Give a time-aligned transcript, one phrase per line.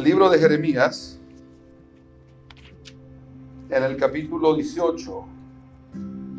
[0.00, 1.20] el libro de Jeremías,
[3.68, 5.24] en el capítulo 18.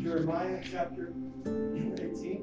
[0.00, 1.12] Jeremiah chapter
[1.44, 2.42] 18.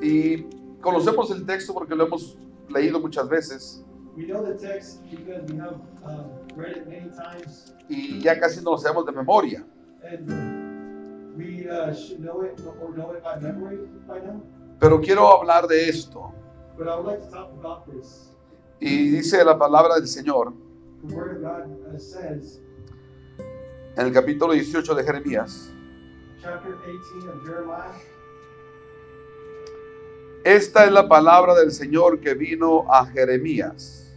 [0.00, 0.46] Y
[0.80, 2.38] conocemos el texto porque lo hemos
[2.68, 3.84] leído muchas veces
[4.16, 5.80] We know the text because we have
[6.54, 9.66] read it many times, y ya casi no lo sabemos de memoria.
[10.04, 10.54] uh.
[14.78, 16.32] Pero quiero hablar de esto.
[18.80, 20.52] Y dice la palabra del Señor
[21.02, 21.08] uh,
[23.96, 25.74] en el capítulo 18 de Jeremías.
[26.44, 27.94] chapter 18 of Jeremiah.
[30.44, 34.12] Esta es la palabra del Señor que vino a Jeremías.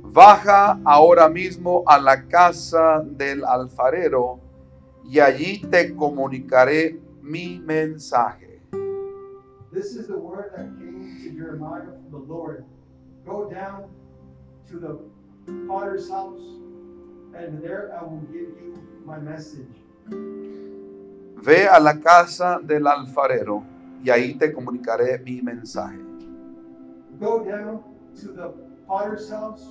[0.00, 4.38] Baja ahora mismo a la casa del alfarero
[5.04, 8.62] y allí te comunicaré mi mensaje.
[9.72, 12.64] This is the word that came to Jeremiah from the Lord.
[13.26, 13.90] Go down
[14.70, 15.00] to the
[15.66, 16.40] potter's house,
[17.34, 19.66] and there I will give you my message.
[21.42, 23.64] Ve a la casa del alfarero
[24.04, 25.98] y ahí te comunicaré mi mensaje.
[27.18, 27.82] Go down
[28.20, 28.52] to the
[28.86, 29.64] potter's house,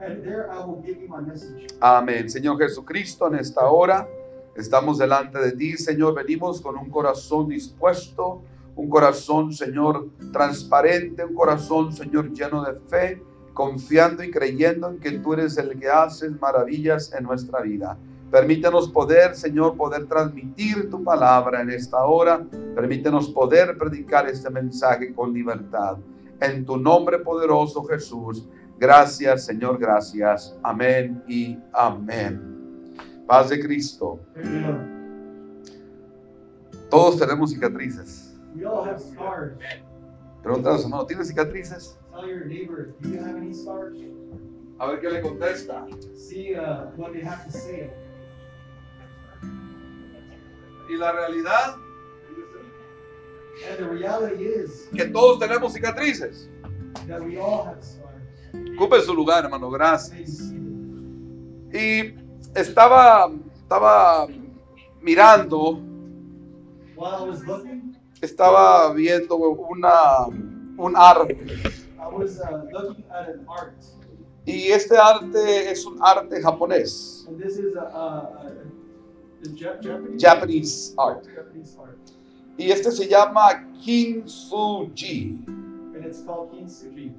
[0.00, 1.66] and there I will give you my message.
[1.80, 2.30] Amén.
[2.30, 4.08] Señor Jesucristo, en esta hora
[4.56, 6.14] estamos delante de ti, Señor.
[6.14, 8.40] Venimos con un corazón dispuesto,
[8.76, 13.22] un corazón, Señor, transparente, un corazón, Señor, lleno de fe,
[13.54, 17.96] confiando y creyendo en que tú eres el que haces maravillas en nuestra vida.
[18.30, 22.44] Permítenos poder, Señor, poder transmitir tu palabra en esta hora.
[22.74, 25.96] Permítenos poder predicar este mensaje con libertad.
[26.40, 28.46] En tu nombre poderoso, Jesús.
[28.78, 30.54] Gracias, Señor, gracias.
[30.62, 32.84] Amén y amén.
[33.26, 34.20] Paz de Cristo.
[36.90, 38.25] Todos tenemos cicatrices.
[38.56, 39.58] We all have scars.
[40.42, 41.98] Pregúntale a su hermano, ¿tienes cicatrices?
[42.14, 43.96] Tell your neighbor, do you have any scars?
[44.78, 45.86] A ver qué le contesta.
[46.16, 47.90] See uh, what they have to say.
[50.88, 51.76] Y la realidad,
[53.70, 56.48] And the reality is que todos tenemos cicatrices.
[57.08, 58.22] that we all have scars.
[58.76, 60.52] Ocupe su lugar, hermano, gracias.
[61.72, 62.14] Y
[62.54, 64.26] estaba, estaba
[65.02, 65.80] mirando,
[66.94, 70.26] While I was looking, estaba viendo una,
[70.78, 71.34] un arte.
[71.98, 73.74] I was uh, looking at an art.
[74.44, 77.24] Y este arte es un arte japonés.
[77.28, 78.52] And this is a, a, a,
[79.42, 81.26] a Jap- Japanese, Japanese art.
[81.26, 81.98] Japanese art.
[82.56, 85.44] Y este se llama Kintsugi.
[85.46, 87.12] And it's called Kintsugi.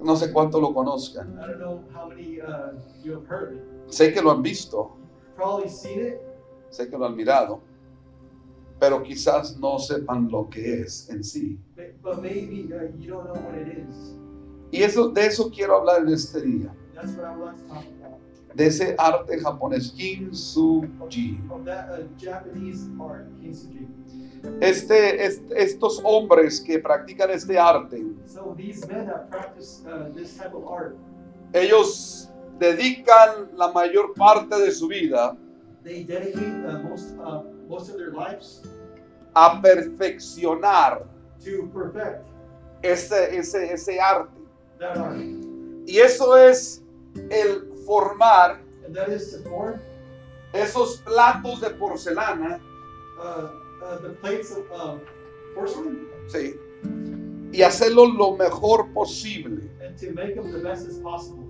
[0.00, 1.38] No sé cuánto lo conozcan.
[1.38, 3.92] I don't know how many uh, you have heard of it.
[3.92, 4.96] Sé que lo han visto,
[5.36, 6.20] Probably seen it,
[6.70, 7.60] sé que lo han mirado,
[8.78, 11.58] pero quizás no sepan lo que es en sí.
[12.02, 14.14] but- maybe uh, you don't know what it is.
[14.70, 17.84] Y eso, de eso quiero hablar en este día, That's what I like to talk
[18.00, 18.56] about.
[18.56, 21.38] de ese arte japonés, Kintsugi.
[21.64, 23.86] That uh, Japanese art, Kintsugi.
[24.60, 30.36] Este, est- estos hombres que practican este arte, So these men that practice uh, this
[30.36, 30.96] type of art,
[31.52, 35.36] ellos dedican la mayor parte de su vida
[35.82, 38.62] they dedicate uh, most uh, most of their lives
[39.36, 41.02] a perfeccionar
[41.42, 42.26] to perfect
[42.82, 44.30] ese, ese, ese arte.
[44.78, 45.16] that art,
[45.86, 46.82] Y eso es
[47.30, 49.80] el formar and that is to form
[50.52, 52.60] esos platos de porcelana,
[53.18, 53.48] uh,
[53.84, 55.00] uh, the plates of um,
[55.54, 56.56] porcelain sí,
[57.52, 59.68] y hacerlo lo mejor posible.
[59.84, 61.43] and to make them the best as possible.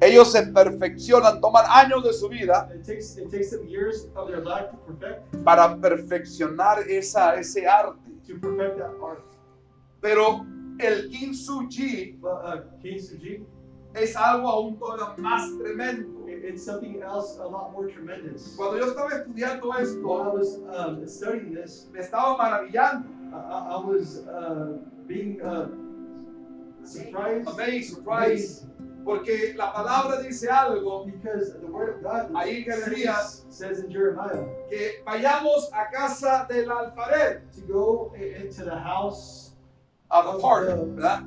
[0.00, 4.28] Ellos se perfeccionan, toman años de su vida It takes it takes them years of
[4.28, 8.00] their life to perfect para perfeccionar esa, ese arte.
[8.26, 9.22] to perfect that art.
[10.00, 10.46] Pero
[10.78, 13.44] el kintsugi But uh, Kintsugi,
[13.92, 16.26] es algo aún todavía más tremendo.
[16.28, 18.54] it- it's something else a lot more tremendous.
[18.56, 23.06] Cuando yo estaba estudiando While I esto, was um, studying this, me estaba maravillando.
[23.32, 25.68] I I was uh, being uh,
[26.84, 28.64] surprised, Amazed, surprised.
[29.10, 33.44] Porque la palabra dice algo because the word of God Ahí says, Jeremías.
[33.50, 39.50] says in Jeremiah que vayamos a casa del alfarero, to go into the house
[40.12, 41.24] a the potter, ¿verdad?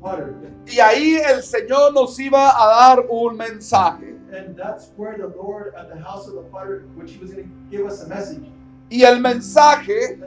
[0.00, 0.34] potter,
[0.66, 4.14] Y ahí el Señor nos iba a dar un mensaje.
[4.34, 7.44] and that's where the Lord at the house of the potter, which He was going
[7.48, 8.44] to give us a message.
[8.90, 10.18] Y el mensaje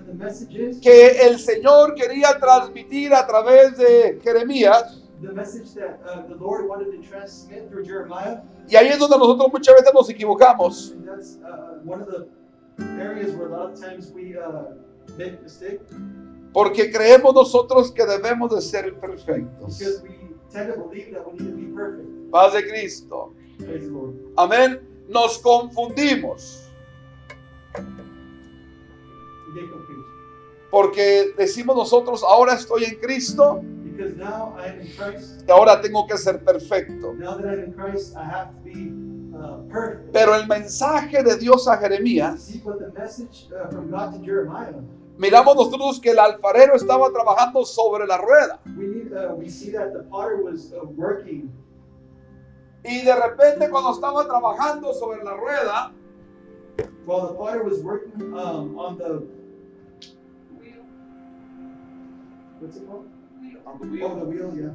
[0.81, 6.91] que el Señor quería transmitir a través de Jeremías, the message that the Lord wanted
[6.91, 11.37] to transmit through Jeremiah, y ahí es donde nosotros muchas veces nos equivocamos, and that's
[11.43, 12.27] uh, one of the
[12.99, 14.73] areas where a lot of times we uh,
[16.53, 19.77] porque creemos nosotros que debemos de ser perfectos.
[19.77, 20.09] because we
[20.51, 22.07] tend to believe that we need to be perfect.
[22.31, 23.33] Paz de Cristo.
[24.37, 24.81] Amén.
[25.07, 26.65] Nos confundimos
[30.75, 33.61] porque decimos nosotros, ahora estoy en Cristo
[34.17, 35.43] now I am in Christ.
[35.47, 37.13] y ahora tengo que ser perfecto.
[37.13, 38.91] Now that I'm in Christ, I have to be
[39.35, 40.11] uh, perfect.
[40.11, 42.49] Pero el mensaje de Dios a Jeremías,
[42.93, 44.73] message uh, from God to Jeremiah.
[45.17, 49.13] miramos nosotros que el alfarero estaba trabajando sobre la rueda We need.
[49.13, 51.49] Uh, we see that the potter was working,
[52.83, 55.93] y de repente cuando estaba trabajando sobre la rueda,
[57.05, 59.23] while the potter was working um, on the.
[62.59, 63.14] What's it called?
[63.65, 64.53] Oh, the wheel.
[64.55, 64.73] Yeah.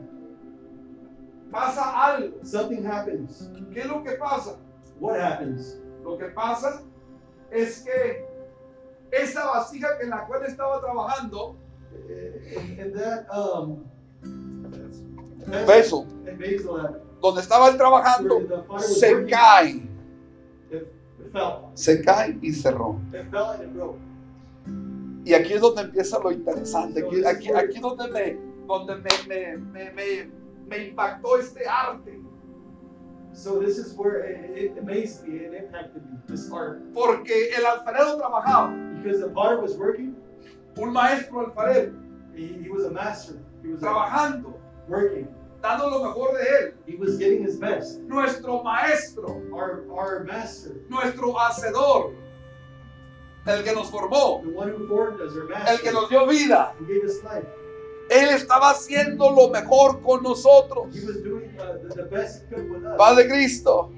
[1.50, 2.44] pasa algo.
[2.44, 3.50] Something happens.
[3.72, 4.56] ¿Qué es lo que pasa?
[4.98, 5.76] What happens?
[6.04, 6.82] Lo que pasa
[7.50, 8.24] es que
[9.10, 11.56] esa vasija en la cual estaba trabajando,
[11.90, 13.84] And, and that um.
[15.66, 16.06] Vessel.
[17.20, 18.40] Donde estaba él trabajando,
[18.78, 19.82] se cae,
[21.74, 22.74] se cae y it
[23.72, 23.98] broke.
[25.24, 27.04] Y aquí es donde empieza lo interesante.
[27.04, 28.38] Aquí, aquí, aquí es donde, me,
[28.78, 28.96] donde
[29.28, 30.30] me, me, me,
[30.68, 32.20] me, impactó este arte.
[33.32, 36.18] So this is where it, it amazed me and impacted me.
[36.26, 40.16] This art Porque el alfarero trabajaba, because the potter was working.
[40.76, 41.94] un maestro alfarero,
[42.34, 43.38] He, he was a master.
[43.62, 44.54] He was trabajando,
[44.88, 45.28] working.
[45.62, 46.72] dando lo mejor de él.
[46.86, 48.00] He was getting his best.
[48.00, 52.14] Nuestro maestro, Our our master, nuestro hacedor,
[53.46, 56.26] el que nos formó, the one who formed us, our el master, que nos dio
[56.26, 56.72] vida.
[56.78, 57.44] who gave us life.
[58.10, 60.88] Él estaba haciendo lo mejor con nosotros.
[60.92, 62.96] Uh.
[62.96, 63.92] Padre Cristo.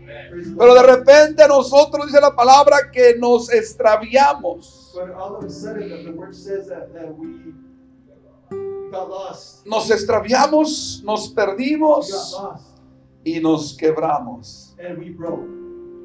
[0.58, 4.94] Pero de repente nosotros, dice la palabra, que nos extraviamos.
[9.64, 12.38] Nos extraviamos, nos perdimos
[13.24, 14.76] y nos quebramos.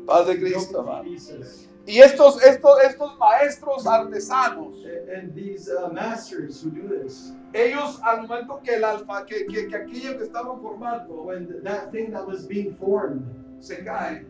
[0.06, 1.10] Padre Cristo, hermano.
[1.88, 4.76] Y estos, estos, estos maestros artesanos,
[5.10, 9.68] And, these uh, masters who do this, ellos al momento que el alfa, que, que,
[9.68, 13.24] que aquello que estaban formando when that thing that was being formed
[13.62, 14.26] se cae,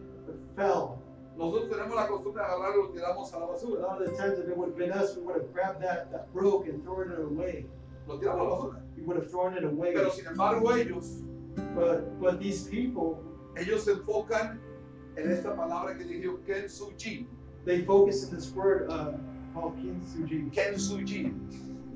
[0.56, 1.02] fell,
[1.36, 3.82] nosotros tenemos la costumbre de agarrarlo y lo tiramos a la a basura.
[3.82, 6.12] lot of the times if it would have been us, we would have grabbed that
[6.12, 7.66] that broke and thrown it away.
[8.08, 8.82] Lo tiramos a la basura.
[8.96, 9.94] We would have thrown it away.
[9.94, 11.24] Pero sin embargo ellos,
[11.74, 13.24] But but these people,
[13.56, 14.60] ellos se enfocan
[15.18, 17.26] en esta palabra que dijo Kensuji.
[17.68, 19.12] They focus in this word uh,
[19.54, 20.50] called kintsugi.
[20.56, 21.34] Kensuji.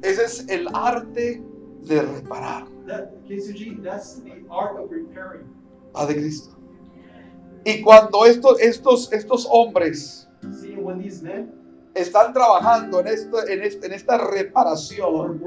[0.04, 1.42] Ese es el arte
[1.88, 2.68] de reparar.
[2.86, 5.48] That kintsugi, that's the art of repairing.
[5.94, 6.56] Padre Cristo.
[7.66, 11.54] Y cuando estos, estos, estos hombres See, when these men
[11.94, 15.40] están trabajando en, esto, en, en esta are reparación,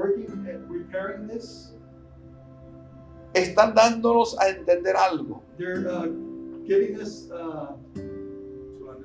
[0.93, 1.73] at this,
[3.33, 5.43] están dándonos a entender algo.
[5.57, 6.07] they're uh,
[6.65, 7.75] giving us uh,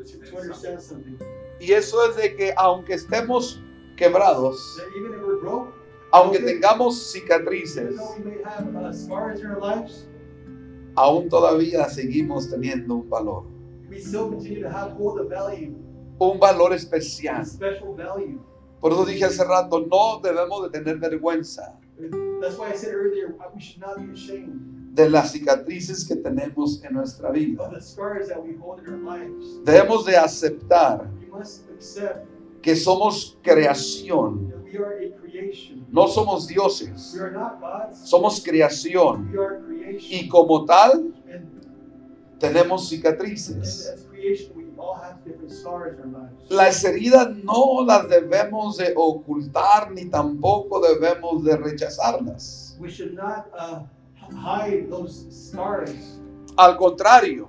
[0.04, 1.16] to understand something.
[1.60, 3.60] Y eso es de que aunque estemos
[3.96, 5.72] quebrados, That even if we're broke,
[6.12, 10.06] aunque tengamos cicatrices, even though we may have uh, scars in our lives,
[10.96, 13.44] aún todavía seguimos teniendo un valor.
[13.88, 15.74] we still continue to have hold of value,
[16.18, 17.40] Un valor especial.
[17.40, 18.40] a special value.
[18.80, 21.78] Por eso dije hace rato, no debemos de tener vergüenza
[22.40, 26.82] That's why I said earlier, we should not be ashamed de las cicatrices que tenemos
[26.82, 27.70] en nuestra vida.
[29.64, 31.08] Debemos de aceptar
[32.60, 34.52] que somos creación,
[35.88, 37.16] no somos dioses,
[38.04, 39.32] somos creación.
[39.98, 41.14] Y como tal
[42.38, 44.06] tenemos cicatrices.
[46.48, 52.78] Las heridas no las debemos de ocultar ni tampoco debemos de rechazarlas.
[54.34, 56.20] Hide those scars,
[56.56, 57.48] Al contrario,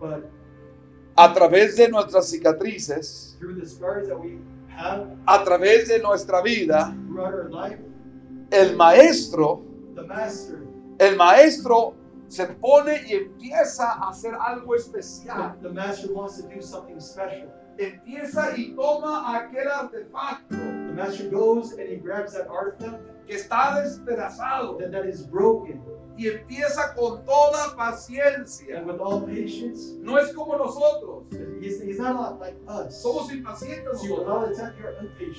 [0.00, 0.30] but
[1.16, 6.42] a través de nuestras cicatrices, through the scars that we have a través de nuestra
[6.42, 7.78] vida, throughout our life,
[8.52, 9.62] el maestro,
[9.94, 10.62] the master,
[11.00, 11.94] el maestro
[12.28, 15.56] se pone y empieza a hacer algo especial.
[15.60, 17.48] the, the master wants to do something special.
[17.78, 23.80] Empieza y toma aquel artefacto The master goes and he grabs that artifact que está
[23.82, 25.80] despedazado that, that is broken,
[26.18, 28.78] y empieza con toda paciencia.
[28.78, 31.24] and with all patience, No es como nosotros.
[31.60, 33.00] he's, he's not like us.
[33.00, 34.00] Somos impacientes.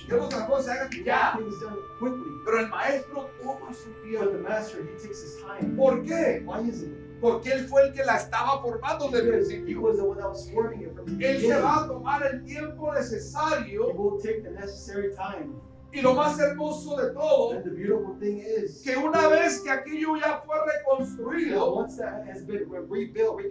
[0.07, 1.39] Queremos que las cosas se hagan ya.
[2.45, 4.29] Pero el maestro toma su tiempo.
[4.31, 5.75] the master, he takes his time.
[5.75, 6.41] ¿Por qué?
[6.45, 6.91] Why is it?
[7.21, 9.81] Porque él fue el que la estaba formando desde el principio.
[9.81, 12.45] was the one that was forming it from the Él se va a tomar el
[12.45, 15.53] tiempo He necesario will take the necessary time
[15.91, 17.55] Y lo más hermoso de todo,
[18.21, 23.41] is, que una vez que aquello ya fue reconstruido, once that has been re- rebuilt,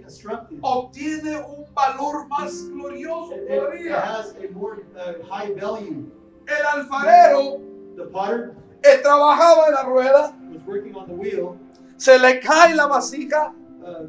[0.62, 4.00] obtiene un valor más glorioso it, it, it todavía.
[4.00, 6.04] has a more uh, high value.
[6.46, 7.60] El alfarero
[7.96, 8.54] The potter
[8.84, 11.56] eh, trabajaba en la rueda, was working on the wheel.
[11.96, 13.52] se le cae la vasija,
[13.82, 14.06] Uh,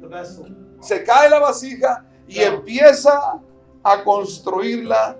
[0.00, 0.46] the vessel.
[0.80, 3.40] se cae la vasija y empieza
[3.84, 5.16] a construirla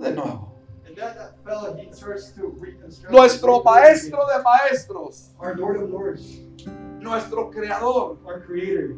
[0.00, 0.48] de nuevo.
[0.86, 3.12] And that, that fella, he starts to reconstruct.
[3.12, 6.40] Nuestro maestro de maestros, Our Lord of Lords,
[7.00, 8.96] nuestro creador, our Creator,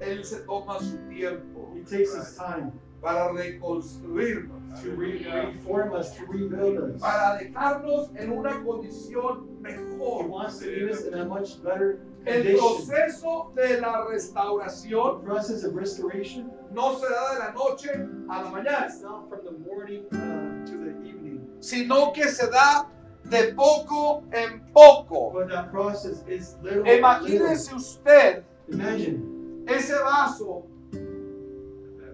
[0.00, 2.72] él se toma su tiempo He takes His time
[3.02, 5.24] para reconstruirnos, to re-
[5.54, 7.00] reform us, to rebuild us.
[7.00, 10.26] para dejarnos en una condición He mejor.
[10.28, 15.62] wants to leave us in a much better El proceso de la The restauración process
[15.64, 17.90] of restoration no se da de la noche
[18.28, 22.50] a la mañana, is not from the morning uh, to the evening, sino que se
[22.50, 22.88] da
[23.30, 25.30] de poco en poco.
[25.32, 26.82] but that process is little.
[27.00, 27.46] by little.
[27.76, 30.64] Usted Imagine ese vaso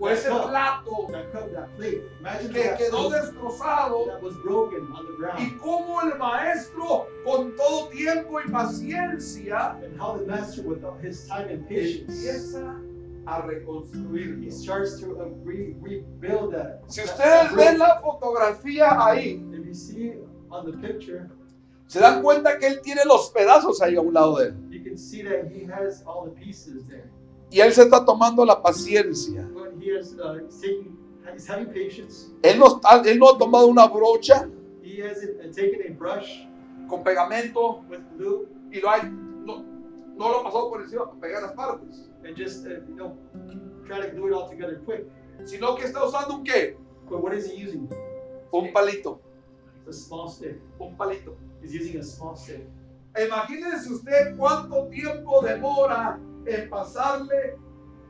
[0.02, 1.06] o ese plato
[2.52, 4.06] que quedó destrozado
[5.38, 11.28] y cómo el maestro con todo tiempo y paciencia and how the master, with his
[11.28, 12.80] time and patience, empieza
[13.26, 14.02] a to
[16.24, 16.88] uh.
[16.88, 20.14] Si ustedes ven la fotografía ahí, If you see
[20.50, 21.30] on the picture,
[21.86, 24.56] se dan cuenta que él tiene los pedazos ahí a un lado de él.
[24.68, 27.08] you can see that he has all the pieces there.
[27.52, 29.46] Y él se está tomando la paciencia.
[29.80, 30.96] He has, uh, he's taking,
[31.32, 32.30] he's having patience.
[32.42, 34.48] Él no, está- él no ha tomado una brocha
[34.82, 36.46] He hasn't uh, taken a brush
[36.88, 39.64] con pegamento with glue y lo ha, no,
[40.16, 43.16] no lo ha pasado por encima para pegar las partes, and just, uh, you know,
[43.86, 45.06] try to glue it all together quick.
[45.44, 46.76] sino que está usando un qué?
[47.08, 47.88] But what is he using?
[48.52, 49.20] Un palito,
[49.88, 50.60] A small stick.
[50.78, 51.34] un palito.
[51.62, 52.66] He's using a small stick.
[53.16, 57.56] Imagínense usted cuánto tiempo demora en pasarle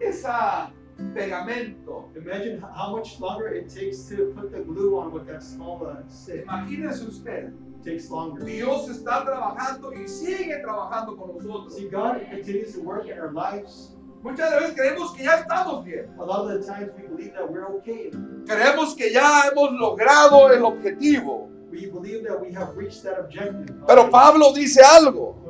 [0.01, 0.73] esa
[1.15, 2.09] pegamento.
[2.17, 6.03] Imagine how much longer it takes to put the glue on with that small uh,
[6.09, 6.47] stick.
[6.47, 7.53] Imagínense usted,
[7.85, 8.45] takes longer.
[8.45, 11.75] Dios está trabajando y sigue trabajando con nosotros.
[11.75, 13.97] See, God continues to work in our lives.
[14.23, 16.09] Muchas veces creemos que ya estamos bien.
[16.21, 18.11] A lot of the times we believe that we're okay.
[18.47, 21.51] Creemos que ya hemos logrado el objetivo.
[21.73, 23.75] We believe that we have reached that objective.
[23.87, 25.42] Pero Pablo dice algo.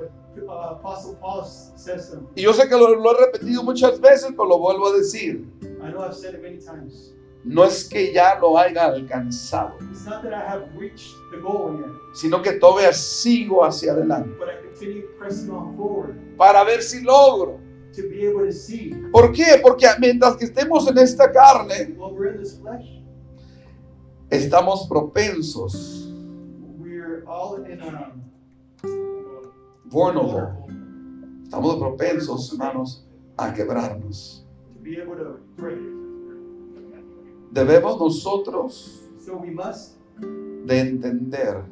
[2.35, 5.47] Y yo sé que lo, lo he repetido muchas veces, pero lo vuelvo a decir.
[5.62, 7.14] I know I've said it many times.
[7.44, 11.76] No es que ya lo haya alcanzado, It's not that I have reached the goal
[11.76, 16.82] yet, sino que todavía sigo hacia adelante but I continue pressing on forward para ver
[16.82, 17.59] si logro.
[17.97, 19.59] to be able to see ¿Por qué?
[19.61, 21.97] Porque mientras que estemos en esta carne,
[24.30, 26.09] estamos propensos,
[29.92, 30.49] vulnerable,
[31.44, 33.06] estamos propensos, hermanos,
[33.37, 34.46] a quebrarnos.
[37.50, 39.02] Debemos nosotros
[40.64, 41.62] de entender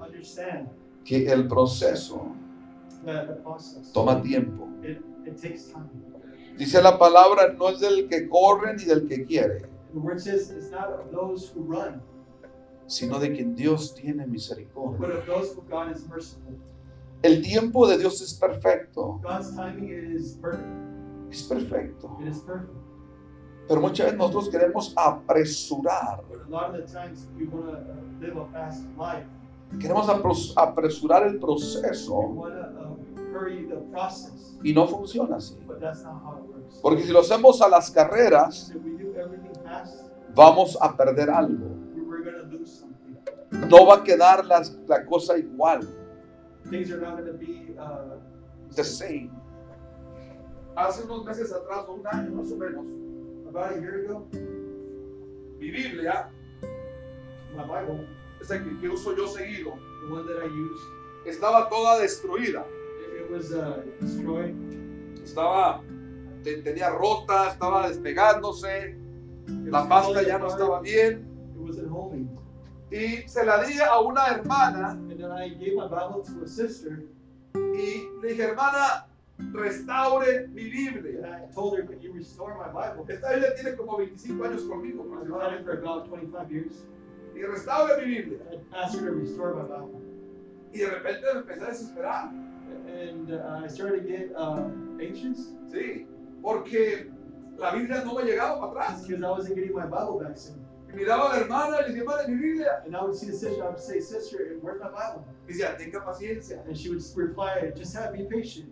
[1.04, 2.26] que el proceso
[3.94, 4.68] toma tiempo.
[6.58, 9.62] Dice la palabra, no es del que corre ni del que quiere,
[12.86, 14.98] sino de quien Dios tiene misericordia.
[17.22, 20.66] El tiempo de Dios es perfecto, God's timing is perfect.
[21.30, 22.16] es perfecto.
[22.20, 22.72] It is perfect.
[23.68, 27.76] Pero muchas veces nosotros queremos apresurar, But a lot of the times we want to
[27.76, 29.26] uh, live a fast life.
[29.78, 30.08] queremos
[30.56, 35.56] apresurar el We proceso want to uh, hurry the process, y no funciona así.
[35.66, 36.80] but that's not how it works.
[36.82, 41.28] Porque si lo hacemos a las carreras, If we do everything fast, vamos a perder
[41.30, 41.66] algo.
[41.94, 43.68] we're lose something.
[43.68, 45.86] No va a quedar la cosa igual,
[46.70, 48.16] Things are not going to be uh,
[48.76, 49.30] the same.
[50.76, 52.86] Hace unos meses atrás, o un año más o menos,
[53.48, 54.26] about a year ago.
[55.58, 56.28] mi Biblia,
[57.56, 58.06] My Bible,
[58.40, 59.74] esa que, que uso yo seguido,
[60.06, 60.80] the one that I use,
[61.26, 62.64] estaba toda destruida.
[63.18, 64.54] it, was uh, destroyed.
[65.24, 65.82] Estaba,
[66.44, 68.96] te- tenía rota, estaba despegándose,
[69.48, 71.26] It la pasta ya no estaba bien.
[71.54, 72.30] It wasn't holding.
[72.92, 76.48] Y se la di a una hermana And then I gave my Bible to a
[76.48, 77.02] sister,
[77.54, 79.04] y le dije, hermana,
[79.52, 81.42] restaure mi and Biblia.
[81.44, 85.04] I told her, "Could you restore my Bible?" Esta Biblia tiene como 25 años conmigo.
[85.20, 86.72] I've had it for about 25 years.
[87.34, 88.38] Y restaure mi Biblia.
[88.72, 90.00] I asked her to restore my Bible,
[90.72, 92.30] Y de repente me empecé a desesperar.
[92.86, 96.06] and uh, I started to get uh, anxious Sí,
[96.40, 97.10] porque
[97.58, 99.06] la Biblia no me llegaba para atrás.
[99.06, 100.59] because I wasn't getting my Bible back soon.
[100.92, 102.82] Y miraba a la hermana y le decía, hermana, mi Biblia.
[102.84, 105.24] And I would see the sister, I would say, Sister, where's my Bible?
[105.48, 106.64] Y decía, tenga paciencia.
[106.66, 108.70] And she would reply, Just have be patient.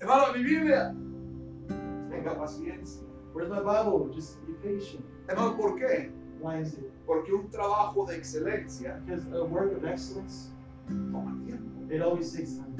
[0.00, 0.94] Hermano, mi Biblia.
[2.10, 3.02] Tenga paciencia.
[3.32, 4.10] Where's my Bible?
[4.14, 5.04] Just be patient.
[5.28, 6.10] Hermano, ¿por qué?
[6.40, 6.90] Why is it?
[7.06, 10.50] Porque un trabajo de excelencia Because a work of excellence,
[10.88, 11.94] toma tiempo.
[11.94, 12.74] it always takes time.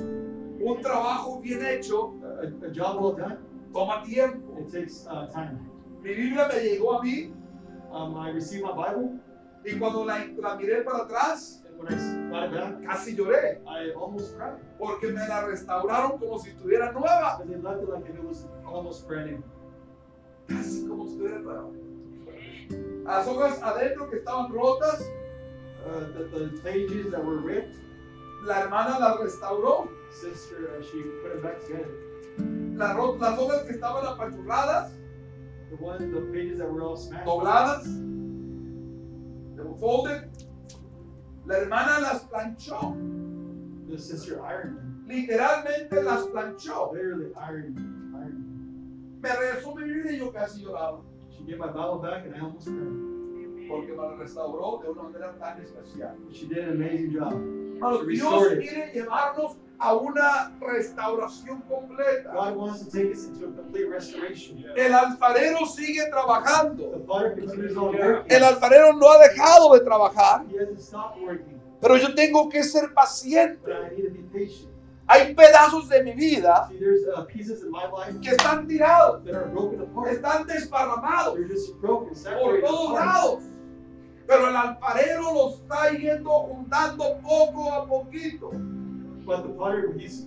[0.61, 3.39] Un trabajo bien hecho A, a job well done,
[3.73, 4.59] toma tiempo.
[4.61, 5.59] it takes uh, time.
[6.03, 7.33] Mi Biblia me llegó a mí
[7.95, 9.21] Um, I received my Bible,
[9.65, 13.61] y cuando la, la miré para atrás, back, casi lloré.
[13.69, 14.59] I almost cried.
[14.79, 17.41] Porque me la restauraron como si estuviera nueva.
[17.47, 19.43] They left it like if it was almost brand new.
[20.49, 21.71] Casi como si estuviera nueva.
[23.05, 25.03] Las hojas adentro que estaban rotas,
[25.85, 27.77] Uh, the, the pages that were ripped,
[28.47, 29.87] la hermana las restauró.
[30.11, 31.93] sister, uh, she put it back together.
[32.75, 34.93] La las hojas que estaban apachurradas,
[35.77, 37.85] The one, the pages that were all smashed, dobladas,
[39.81, 40.31] folded,
[41.47, 42.95] la hermana las planchó.
[43.89, 45.05] the sister ironed them.
[45.09, 46.93] Literalmente las planchó.
[46.93, 48.15] Literally ironed them.
[48.15, 49.21] Ironed them.
[49.21, 51.03] Me regresó mi vida y yo casi lloraba.
[51.37, 53.69] She gave my Bible back, and I almost cried.
[53.69, 56.15] Porque me la restauró de una manera tan especial.
[56.33, 57.33] She did an amazing job.
[57.33, 62.33] Hermanos, Dios quiere llevarnos a una restauración completa.
[62.33, 64.65] God wants to take us into a complete restoration.
[64.77, 67.05] El alfarero sigue The trabajando.
[67.07, 68.33] potter continues on working.
[68.33, 72.63] El alfarero no ha dejado de trabajar, He hasn't stopped working, pero yo tengo que
[72.63, 73.61] ser paciente.
[73.63, 74.71] but I need to be patient.
[75.07, 79.23] Hay pedazos de mi vida See, there's uh, pieces in my life que están tirados,
[79.27, 80.09] that are broken apart.
[80.11, 83.05] están desparramados They're just broken, por todos apart.
[83.07, 83.43] lados.
[84.27, 88.51] Pero el alfarero lo está yendo juntando poco a poquito.
[89.27, 90.27] But the potter, he's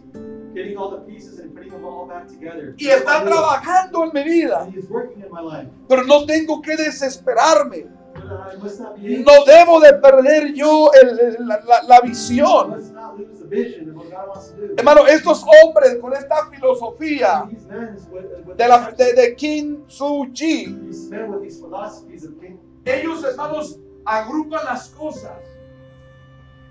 [0.56, 2.74] getting all the pieces and putting them all back together.
[2.77, 4.68] Y está trabajando en mi vida.
[4.74, 5.70] He's working in my life.
[5.88, 7.86] Pero no tengo que desesperarme.
[8.16, 11.98] But I must not be No debo de perder yo el- el- la, la- la
[12.04, 12.70] I visión.
[12.72, 14.74] must not lose the vision of what God wants to do.
[14.75, 19.36] Hermano, estos hombres con esta filosofía These men is with, with de, la, de, de
[19.36, 22.57] Kim Suu-Chi, these men with these philosophies of king.
[22.86, 25.38] ellos, hermanos, agrupan las cosas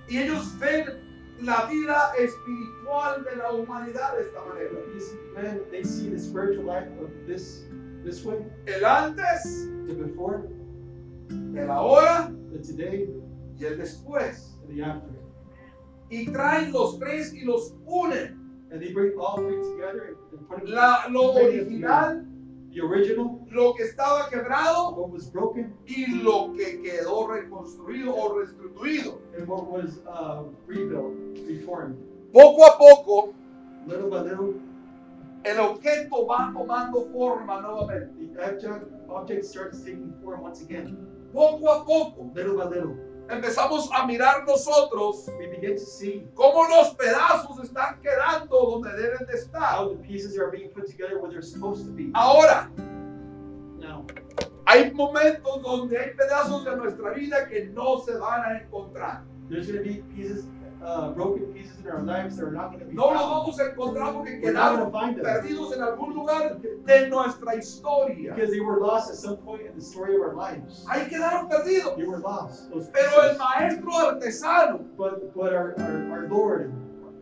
[0.08, 1.05] y ellos ven
[1.40, 4.70] la vida espiritual de la humanidad de esta manera.
[4.92, 7.64] These men, they see the spiritual life of this
[8.04, 10.48] this way, El antes, the before,
[11.56, 13.08] el ahora the today,
[13.58, 14.56] y el después.
[14.62, 15.10] and the after.
[16.10, 18.38] Y traen los tres y los unen.
[18.70, 22.25] And they bring all three together and put them La, lo original,
[22.76, 28.34] The original, lo que estaba quebrado what was broken, y lo que quedó reconstruido o
[28.38, 29.18] restituido.
[29.34, 31.14] and what was uh, rebuilt,
[31.48, 31.96] reformed.
[32.34, 33.34] Poco a poco,
[33.86, 34.54] Little by little,
[35.44, 38.10] el objeto va tomando forma nuevamente.
[38.34, 40.98] the object, object starts taking form once again.
[41.32, 42.94] Poco a poco, Little by little,
[43.28, 49.26] empezamos a mirar nosotros we begin to see cómo los pedazos están quedando donde deben
[49.26, 49.76] de estar.
[49.78, 52.10] how the pieces are being put together where they're supposed to be.
[52.14, 52.70] Ahora,
[53.78, 54.04] Now,
[54.66, 59.22] hay momentos donde hay pedazos de nuestra vida que no se van a encontrar.
[59.48, 60.44] there's going to be pieces,
[60.82, 63.30] uh, broken pieces in our lives that are not going to be No los found.
[63.30, 66.56] vamos a encontrar porque We're not quedaron going to find them perdidos en algún lugar
[66.86, 68.34] de nuestra historia.
[68.34, 70.84] because they were lost at some point in the story of our lives.
[70.88, 71.96] Ahí quedaron perdidos.
[71.96, 72.70] They were lost.
[72.70, 73.38] Those Pero el pieces.
[73.38, 76.72] maestro artesano, But but our, our, our Lord,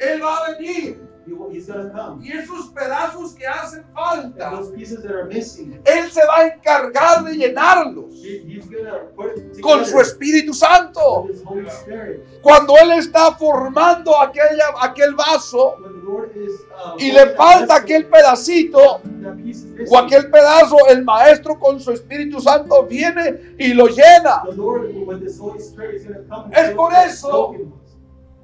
[0.01, 1.04] él va a venir
[1.51, 2.25] He's gonna come.
[2.27, 6.37] y esos pedazos que hacen And falta, those pieces that are missing, él se va
[6.39, 11.23] a encargar de llenarlos he, He's gonna put it con su together Espíritu Santo.
[11.23, 12.23] with His Holy Spirit.
[12.43, 17.77] Cuando él está formando aquella, aquel vaso When the Lord is uh, y le falta
[17.77, 19.97] aquel pedacito that piece is o missing.
[20.07, 24.43] aquel pedazo, el maestro con su Espíritu Santo viene y lo llena.
[24.45, 26.45] The Lord with His Holy Spirit is gonna come.
[26.47, 27.81] and Es fill por that eso- broken ones.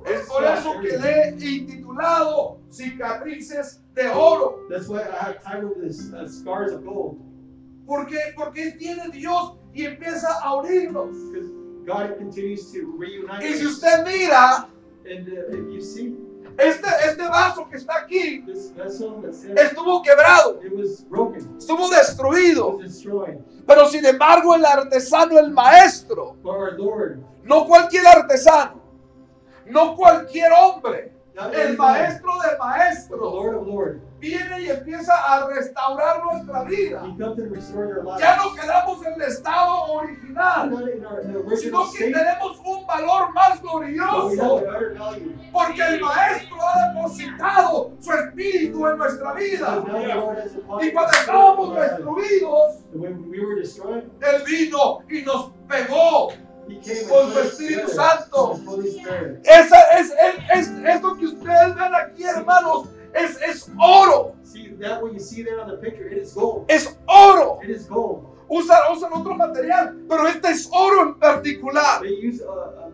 [0.06, 1.32] Es por eso que le
[2.00, 4.66] intitulado Cicatrices de Oro.
[4.68, 7.18] That's why I have titled this uh, "Scars of Gold,"
[7.86, 11.10] Porque, porque viene Dios y empieza a unirnos.
[11.32, 11.50] because
[11.86, 13.72] God continues to reunite Y si us.
[13.72, 14.68] usted mira,
[15.04, 16.16] And uh, if you see
[16.58, 18.44] este, este vaso que está aquí
[19.56, 22.76] estuvo quebrado, it was broken, estuvo it destruido.
[22.76, 23.38] was destroyed.
[23.66, 26.78] Pero sin embargo el artesano, el maestro, Lord,
[27.44, 28.80] no cualquier artesano,
[29.66, 31.12] no cualquier hombre,
[31.48, 37.02] el maestro de maestros, Lord of Lords, viene y empieza a restaurar nuestra vida.
[38.18, 40.84] Ya no quedamos en el estado original,
[41.56, 44.62] sino que tenemos un valor más glorioso.
[45.52, 49.82] Porque el maestro ha depositado su espíritu en nuestra vida.
[50.82, 56.28] Y cuando estábamos destruidos, Él vino y nos pegó.
[57.08, 58.60] Con su Espíritu Santo.
[59.44, 64.34] Esa es, es, es, esto que ustedes ven aquí, hermanos, es, es oro.
[66.68, 67.58] Es oro.
[68.52, 72.00] Usan, usan otro material, pero este es oro en particular.
[72.02, 72.06] Uh,
[72.42, 72.90] uh.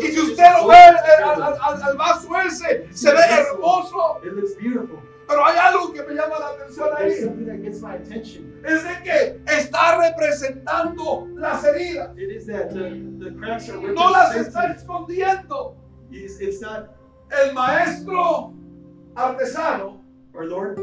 [0.00, 3.18] Y si usted lo ve al- al vaso ese, se ve
[3.50, 4.20] hermoso.
[5.30, 7.12] Pero hay algo que me llama la atención ahí.
[7.22, 8.52] something that gets my attention.
[8.64, 12.18] Es de que está representando las heridas.
[12.18, 15.76] It is that the, the cracks are No las está escondiendo.
[16.10, 16.96] It's, it's not
[17.30, 18.52] El maestro
[19.14, 20.00] artesano,
[20.34, 20.78] our Lord.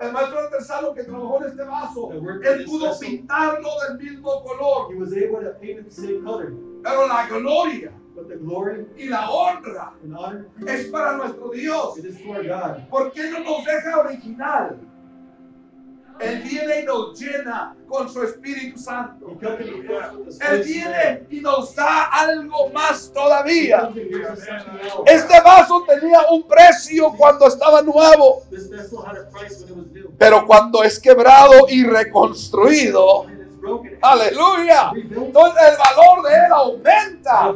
[0.00, 4.90] el maestro artesano que trabajó en este vaso, él pudo pintarlo del mismo color.
[4.90, 6.54] he was able to paint it the same color.
[6.82, 11.98] Pero la gloria But the glory y la honra and honor, es para nuestro Dios.
[11.98, 12.88] it is for God.
[12.88, 14.78] ¿Por qué no nos deja original?
[16.18, 19.36] Él viene y nos llena con su Espíritu Santo.
[19.42, 23.90] Él viene y nos da algo más todavía.
[25.04, 29.76] Este vaso tenía un precio cuando estaba nuevo, This vessel had a price when it
[29.76, 30.10] was new.
[30.16, 33.26] pero cuando es quebrado y reconstruido,
[34.02, 37.52] aleluya, entonces el valor de él aumenta,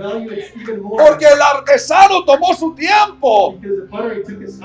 [0.99, 3.57] porque el artesano tomó su tiempo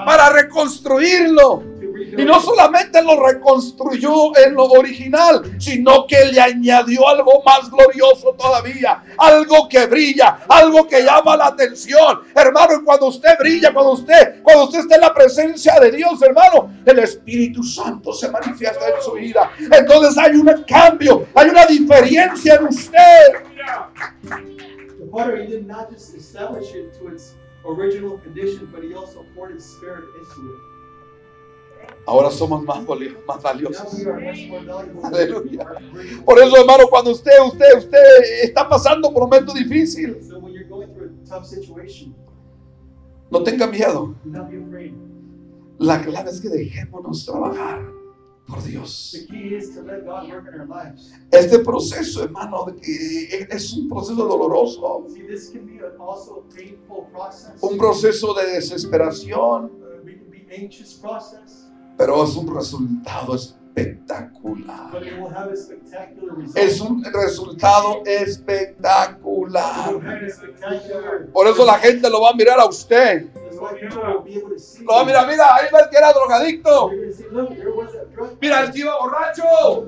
[0.06, 1.75] para reconstruirlo.
[2.18, 8.34] Y no solamente lo reconstruyó en lo original, sino que le añadió algo más glorioso
[8.38, 12.22] todavía, algo que brilla, algo que llama la atención.
[12.36, 16.72] Hermano, cuando usted brilla, cuando usted, cuando usted está en la presencia de Dios, hermano,
[16.86, 19.52] el Espíritu Santo se manifiesta en su vida.
[19.60, 23.46] Entonces hay un cambio, hay una diferencia en usted.
[25.00, 26.66] The pottery did not just establish
[27.66, 30.75] original condition, but he also poured his spirit into it.
[32.08, 33.94] Ahora somos más, valio- más valiosos.
[35.04, 35.66] Aleluya.
[36.24, 37.98] Por eso, hermano, cuando usted, usted, usted
[38.44, 40.16] está pasando por un momento difícil,
[43.32, 44.16] no tenga miedo.
[45.80, 47.82] La clave es que dejémonos trabajar
[48.48, 49.26] por Dios.
[51.32, 52.68] Este proceso, hermano,
[53.50, 55.06] es un proceso doloroso,
[57.62, 59.72] un proceso de desesperación,
[61.98, 64.92] Pero es un resultado espectacular.
[66.56, 69.96] Es un resultado espectacular.
[71.34, 73.28] Por eso la gente lo va a mirar a usted.
[73.54, 73.62] Lo
[74.94, 76.90] va a mirar, mira, ahí ves que era drogadicto.
[78.42, 79.88] Mira, el tío borracho.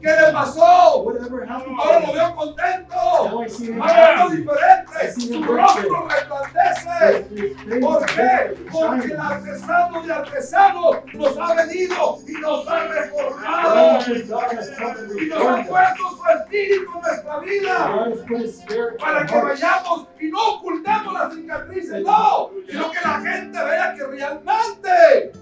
[0.00, 0.64] ¿Qué le pasó?
[0.64, 2.94] Ahora lo veo contento.
[3.82, 4.36] Happy.
[4.36, 5.20] diferente.
[5.20, 7.80] Su rostro resplandece.
[7.80, 8.54] ¿Por qué?
[8.70, 15.64] Porque el artesano de artesanos nos ha venido y nos ha reformado y nos ha
[15.64, 18.04] puesto su espíritu en nuestra vida
[18.98, 24.06] para que vayamos y no ocultemos las cicatrices, no, sino que la gente vea que
[24.06, 25.32] realmente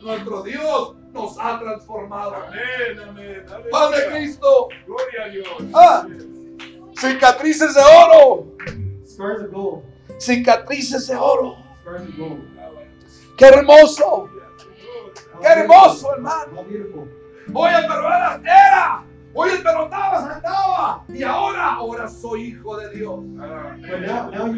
[0.00, 2.34] nuestro Dios nos ha transformado.
[2.34, 3.44] Amén, amén.
[3.70, 4.06] Padre.
[4.10, 5.48] Cristo, Gloria a Dios.
[5.74, 6.06] Ah.
[7.00, 8.46] cicatrices de oro,
[9.06, 9.82] Scars of gold.
[10.18, 11.56] cicatrices de oro.
[11.82, 12.40] Scars of gold.
[13.36, 14.28] Qué hermoso,
[15.40, 16.60] qué hermoso, hermano.
[17.54, 19.04] Oye, pero era, era.
[19.38, 21.04] Oye, pero andabas, andaba.
[21.08, 23.20] Y ahora, ahora soy hijo de Dios.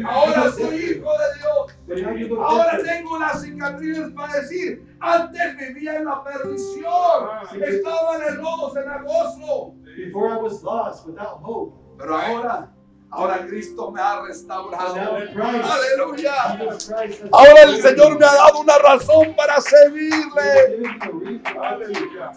[0.05, 2.39] Ahora soy hijo de Dios.
[2.39, 7.29] Ahora tengo las cicatrices para decir, antes vivía en la perdición.
[7.61, 9.75] Estaba en el lodo cenagoso.
[9.95, 11.75] Before I was lost, without hope.
[11.99, 12.71] Pero ahora,
[13.11, 14.95] ahora Cristo me ha restaurado.
[14.95, 16.33] Aleluya.
[17.31, 20.81] Ahora el Señor me ha dado una razón para servirle.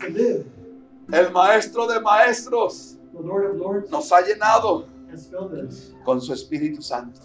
[0.01, 0.64] given
[1.13, 2.99] El maestro de maestros
[3.91, 4.87] nos ha llenado
[6.05, 7.21] con su Espíritu Santo.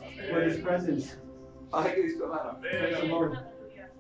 [1.72, 2.60] Ay, Cristo, hermano.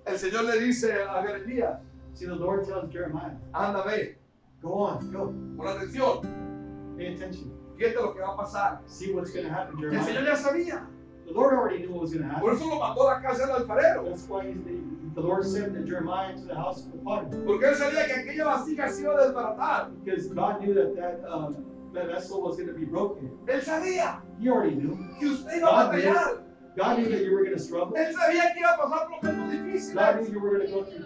[0.06, 1.80] El Señor le dice a Jeremías,
[2.18, 4.18] Jeremiah, anda, ve,
[4.62, 5.32] go on, go.
[5.56, 6.22] pon atención,
[6.98, 7.54] Pay attention.
[7.78, 8.82] fíjate lo que va a pasar.
[8.88, 10.26] See what's going to happen, El Señor Jeremiah.
[10.26, 10.88] ya sabía,
[11.30, 12.56] The Lord already knew what was going to por happen.
[12.58, 14.82] eso lo mandó a la casa del alfarero, That's why he's the,
[15.14, 17.44] the Lord sent the Jeremiah to the house of the potter.
[17.46, 19.92] porque él sabía que aquella vasija se iba a desbaratar.
[20.04, 23.30] Because God knew that that, um, that vessel was going to be broken.
[23.46, 24.98] Él sabía He already knew.
[25.20, 26.42] que usted iba a batallar.
[26.76, 27.96] God knew that you were going to struggle.
[27.96, 30.84] Él sabía que iba a pasar por momentos God knew you were going to go
[30.84, 31.06] through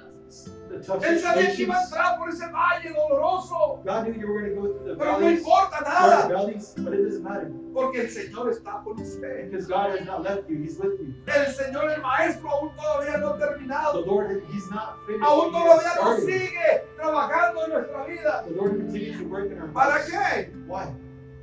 [0.73, 3.81] Él sabía que iba a entrar por ese valle doloroso.
[3.86, 6.93] God knew you were going to go through the Pero no importa nada, valleys, but
[6.93, 7.51] it doesn't matter.
[7.73, 9.49] porque el Señor está con usted.
[9.51, 10.57] Because God has not left you.
[10.57, 11.13] He's with you.
[11.27, 14.05] El Señor, el Maestro, aún todavía no ha The terminado.
[14.05, 15.23] Lord, He's not finished.
[15.25, 18.43] Aún todavía no sigue trabajando en nuestra vida.
[18.47, 20.51] The Lord continues to work in our ¿Para qué?
[20.67, 20.88] Why?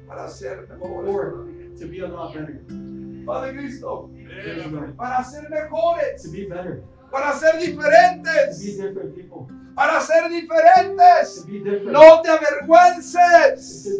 [0.08, 1.08] para ser mejores.
[1.14, 1.46] or
[1.78, 2.60] to be a lot better.
[3.26, 4.10] Padre Cristo,
[4.96, 6.82] para ser mejores, To be better.
[7.10, 8.78] Para ser diferentes,
[9.14, 9.46] people.
[9.74, 11.46] para ser diferentes.
[11.46, 11.92] Be different.
[11.92, 13.98] No te avergüences.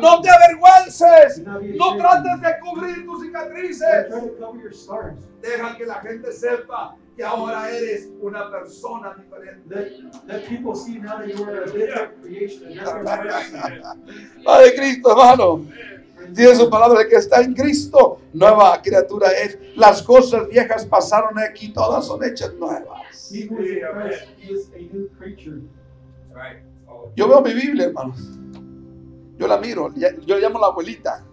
[0.00, 1.42] No te avergüences.
[1.44, 4.06] No trates de cubrir tus cicatrices.
[5.40, 10.02] Deja que la gente sepa que ahora eres una persona diferente.
[14.44, 15.66] Padre Cristo, hermano.
[16.30, 18.20] Dice su palabra de que está en Cristo.
[18.32, 19.58] Nueva criatura es.
[19.76, 23.30] Las cosas viejas pasaron aquí, todas son hechas nuevas.
[23.30, 25.60] He who is in Christ is a new creature.
[27.16, 28.18] Yo veo mi Biblia, hermanos.
[29.38, 29.92] Yo la miro.
[29.94, 31.24] Yo le llamo la abuelita.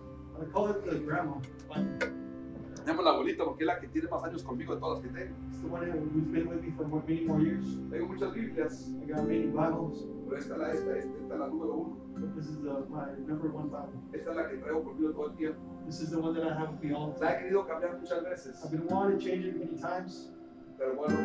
[2.86, 5.20] Llamo la abuelita porque es la que tiene más años conmigo de todas las que
[5.20, 5.36] tengo.
[5.52, 7.66] It's the one who's been with me for more, many more years.
[7.92, 8.90] Tengo muchas Biblias.
[9.04, 11.98] I got many Bibles, Pero esta es la, esta, esta, esta es la número uno.
[12.16, 13.94] but this is the, my number one Bible.
[14.14, 15.60] Esta es la que traigo conmigo todo el tiempo.
[15.86, 17.38] This is the one that I have with me all the La time.
[17.40, 18.64] he querido cambiar muchas veces.
[18.64, 20.32] I've been wanting to change it many times,
[20.78, 21.16] Pero bueno,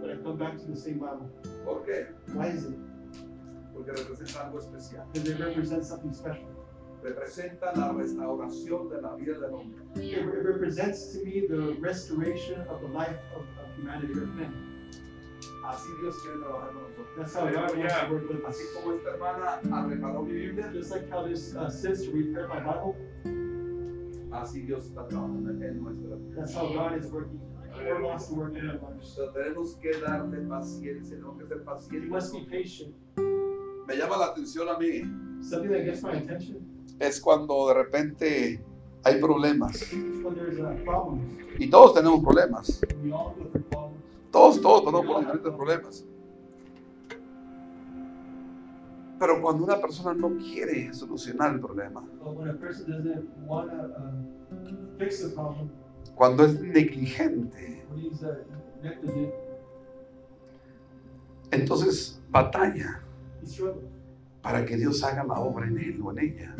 [0.00, 1.28] but I come back to the same Bible.
[1.64, 2.06] ¿Por qué?
[2.34, 2.78] Why is it?
[3.74, 5.04] Porque representa algo especial.
[5.12, 6.48] Because it represents something special.
[7.02, 9.82] Representa la restauración de la vida del hombre.
[9.96, 14.52] It, it represents to me the restoration of the life of, of humanity or man.
[15.64, 17.16] Así Dios quiere trabajar con nosotros.
[17.16, 18.56] That's how God wants to work with us.
[18.56, 22.60] Así como esta hermana reparó mi Biblia, Just like how this uh, sister repaired my
[22.60, 22.96] Bible,
[24.32, 26.36] así Dios está trabajando en nuestra vida.
[26.36, 27.40] that's how God is working
[27.86, 29.14] or wants to work in our lives.
[29.14, 32.94] Pero tenemos que darle paciencia, tenemos que ser You must be patient.
[33.86, 35.02] Me llama la atención a mí
[35.40, 38.60] Something that gets my attention es cuando de repente
[39.04, 39.92] hay problemas.
[39.92, 41.18] uh.
[41.58, 42.80] Y todos tenemos problemas.
[44.30, 44.84] Todos, todos
[45.20, 46.04] diferentes problemas.
[49.18, 52.56] Pero cuando una persona no quiere solucionar el problema, problem,
[56.14, 59.28] cuando es negligente, uh,
[61.50, 63.02] entonces batalla.
[64.48, 66.56] Para que Dios haga la obra en él o en ella.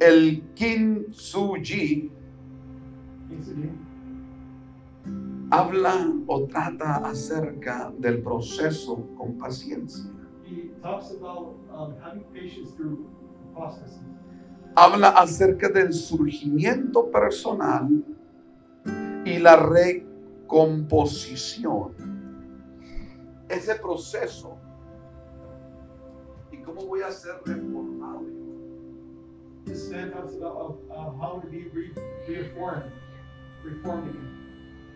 [0.00, 0.42] El
[5.50, 10.10] a habla o trata acerca del proceso con paciencia.
[10.42, 13.04] He talks about um, having patience through
[13.54, 14.00] processes.
[14.74, 17.90] Habla acerca del surgimiento personal
[19.26, 22.15] y la recomposición.
[23.48, 24.58] Ese proceso.
[26.50, 28.22] ¿Y cómo voy a ser reformado?
[31.20, 31.92] How to be re-
[32.28, 32.92] reformed,
[33.64, 34.32] reformed again.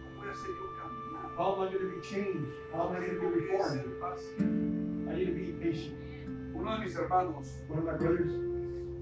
[0.05, 1.37] ¿Cómo voy a ser yo cambiar?
[1.37, 2.53] How am I going to be changed?
[2.73, 3.85] How am I going to be reformed?
[5.11, 5.97] I need to be patient.
[6.55, 8.33] Uno de mis hermanos, One of my brothers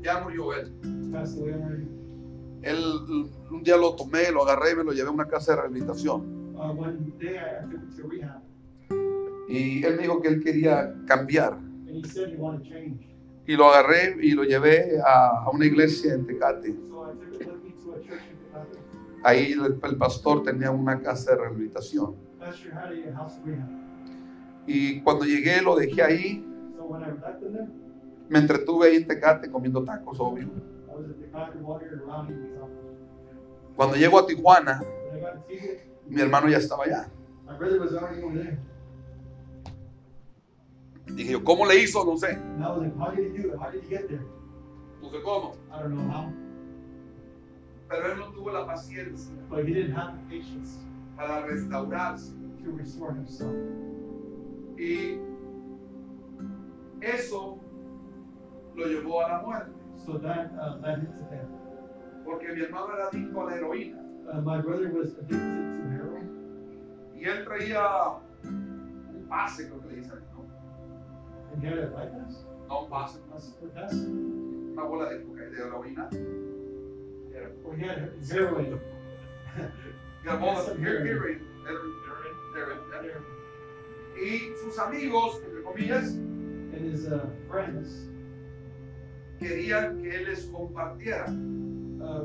[0.03, 0.71] ya murió él.
[1.13, 1.87] passed away already.
[2.63, 5.63] Él, un día lo tomé, lo agarré y me lo llevé a una casa de
[5.63, 6.55] rehabilitación.
[6.57, 8.43] Uh, one day I took him to rehab,
[9.49, 11.59] Y él me dijo que él quería cambiar.
[13.47, 16.77] Y lo agarré y lo llevé a, a una iglesia en Tecate.
[19.23, 22.15] Ahí el, el pastor tenía una casa de rehabilitación.
[24.67, 26.45] Y cuando llegué lo dejé ahí.
[28.29, 30.49] Me entretuve ahí en Tecate comiendo tacos, obvio.
[33.77, 34.83] Cuando llego a Tijuana,
[36.09, 37.09] mi hermano ya estaba allá.
[41.15, 42.05] Dije yo, ¿cómo le hizo?
[42.05, 42.35] No sé.
[42.35, 43.59] And I was like, how did he do it?
[43.59, 44.25] How did he get there?
[45.03, 45.57] No sé cómo.
[45.73, 46.33] I don't know how.
[47.89, 50.77] Pero él no tuvo la paciencia But he didn't have the patience
[51.17, 52.35] para restaurarse.
[52.65, 53.55] to restore himself.
[54.77, 55.19] Y
[57.01, 57.59] eso
[58.77, 59.73] lo llevó a la muerte.
[60.05, 61.49] So that uh, led him.
[62.25, 63.99] Porque mi hermano era adicto a la heroína.
[64.31, 66.29] Uh, my brother was addicted to heroin.
[67.17, 70.19] Y él traía un pase, creo que le dicen.
[71.67, 72.45] Had a bypass.
[72.69, 73.95] No un pase, That's what that's.
[73.95, 76.09] una bola de, coca- de heroína.
[77.65, 78.81] Or he had heroin.
[79.57, 81.41] Y la bola Some de heroin.
[84.21, 88.09] Y sus amigos, entre comillas, And his uh, friends
[89.41, 91.29] querían que él les compartiera.
[91.29, 92.25] uh,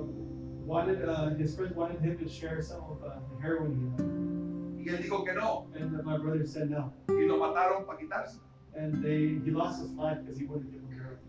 [0.66, 4.98] wanted, uh, his friends wanted him to share some of uh, the heroin he had.
[4.98, 5.68] Y él dijo que no.
[5.80, 6.92] And my brother said no.
[7.10, 8.40] Y lo mataron para quitarse.
[8.76, 11.20] And they, he lost his life because he wouldn't give him heroin.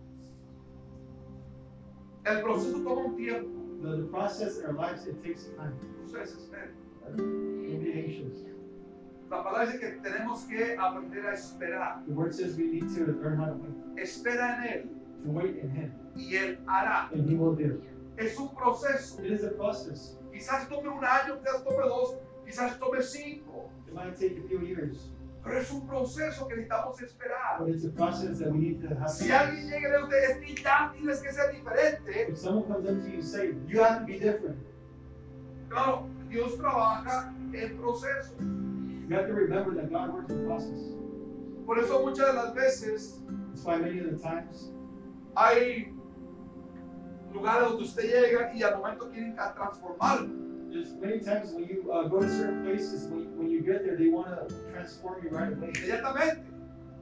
[2.26, 3.48] El proceso toma un tiempo.
[3.82, 5.74] The, the process in our lives, it takes time.
[6.00, 6.70] No se desesperen.
[7.16, 8.38] Don't be anxious.
[9.30, 12.06] La palabra dice que tenemos que aprender a esperar.
[12.06, 14.82] The word says we need to learn how to wait, Espera en Él
[15.24, 17.10] to wait in Him, y Él hará.
[17.12, 17.82] and He will do.
[18.16, 19.18] Es un proceso.
[19.22, 20.16] It is a process.
[20.32, 23.70] Quizás tome un año, quizás tome dos, quizás tome cinco.
[23.88, 25.10] It might take a few years,
[25.44, 27.58] Pero es un proceso que necesitamos esperar.
[27.58, 29.10] but it's a process that we need to have.
[29.10, 33.02] Si alguien llega le dice, es ya tienes que ser diferente, If someone comes up
[33.02, 34.56] to you and say, you have to be different,
[35.68, 38.34] claro, Dios trabaja en proceso.
[38.40, 40.80] you have to remember that God works in process.
[41.66, 44.70] Por eso muchas de las veces That's why many of the times
[45.36, 45.92] hay
[47.32, 50.28] lugares donde usted llega y al momento quieren a transformarlo.
[50.74, 53.96] There's many times when you uh, go to certain places, when, when you get there,
[53.96, 56.42] they want to transform you right away, Inmediatamente.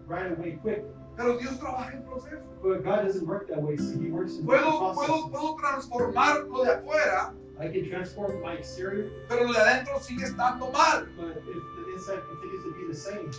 [0.07, 0.85] right away, quick.
[1.17, 2.37] Pero Dios trabaja en proceso.
[2.63, 5.09] But God doesn't work that way, so He works in Puedo, process.
[5.09, 9.99] puedo, puedo transformar lo de afuera, I can transform my exterior, pero lo de adentro
[10.01, 11.07] sigue estando mal.
[11.17, 13.31] but if the inside continues to be the same,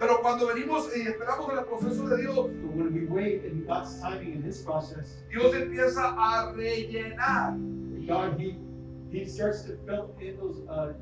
[0.00, 3.64] Pero cuando venimos y esperamos en el proceso de Dios, but when we wait in
[3.64, 7.56] God's timing in His process, Dios empieza a rellenar.
[8.06, 8.56] God He
[9.10, 10.92] He starts to fill in those uh,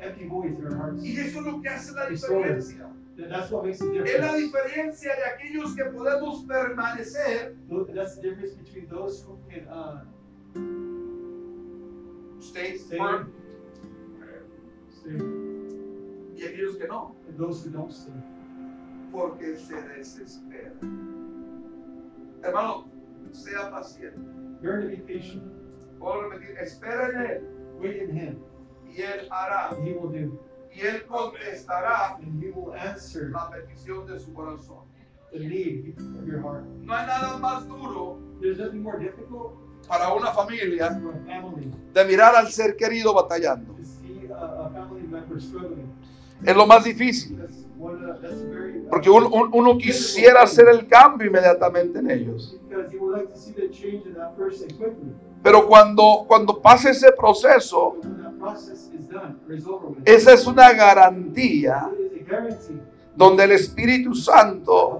[0.00, 1.02] empty voids in our hearts.
[1.04, 2.88] Y eso es lo que hace la diferencia.
[3.16, 4.52] That's what makes the Es la difference.
[4.52, 7.54] diferencia de aquellos que podemos permanecer.
[7.94, 10.00] That's the difference between those who can uh,
[12.40, 13.32] Stay stay firm
[14.90, 15.12] stay
[16.36, 17.14] y aquellos que no.
[17.28, 18.12] and those who don't stay.
[19.12, 20.72] Porque se desespera.
[22.42, 22.88] Hermano,
[23.30, 24.18] sea paciente.
[24.62, 25.42] Learn to be patient.
[26.02, 27.48] Puedo repetir, espera en Él
[27.80, 28.38] Wait in Him,
[28.88, 29.70] y Él hará.
[29.70, 30.38] and He will do.
[30.74, 34.84] Y Él contestará And He will answer la petición de su corazón.
[35.32, 36.64] the need of your heart.
[36.82, 39.54] No hay nada más duro There's nothing more difficult
[39.88, 43.74] para una familia for a family de mirar al ser querido batallando.
[43.76, 45.88] to see a, a family member struggling.
[46.44, 47.38] Es lo más difícil.
[47.38, 48.04] That's one.
[48.04, 48.78] Uh, that's very.
[48.80, 52.58] uh, Porque uno, un- uno quisiera hacer el cambio inmediatamente en ellos.
[52.68, 55.12] Because you would like to see the change in that person quickly.
[55.42, 57.96] Pero cuando, cuando pase ese proceso,
[60.04, 61.90] esa es una garantía
[63.14, 64.98] donde el Espíritu Santo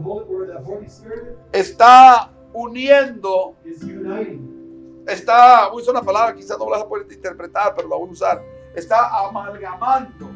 [1.52, 3.55] está uniendo,
[5.07, 7.96] está, voy a usar una palabra, quizás no la vas a poder interpretar, pero la
[7.96, 8.42] voy a usar,
[8.74, 10.31] está amalgamando,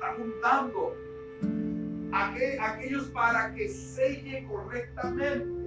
[0.00, 0.94] está juntando
[2.12, 5.63] aqu- aquellos para que selle correctamente,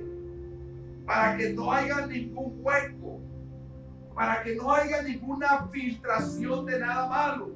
[1.07, 3.21] para que no haya ningún hueco,
[4.13, 7.55] para que no haya ninguna filtración de nada malo.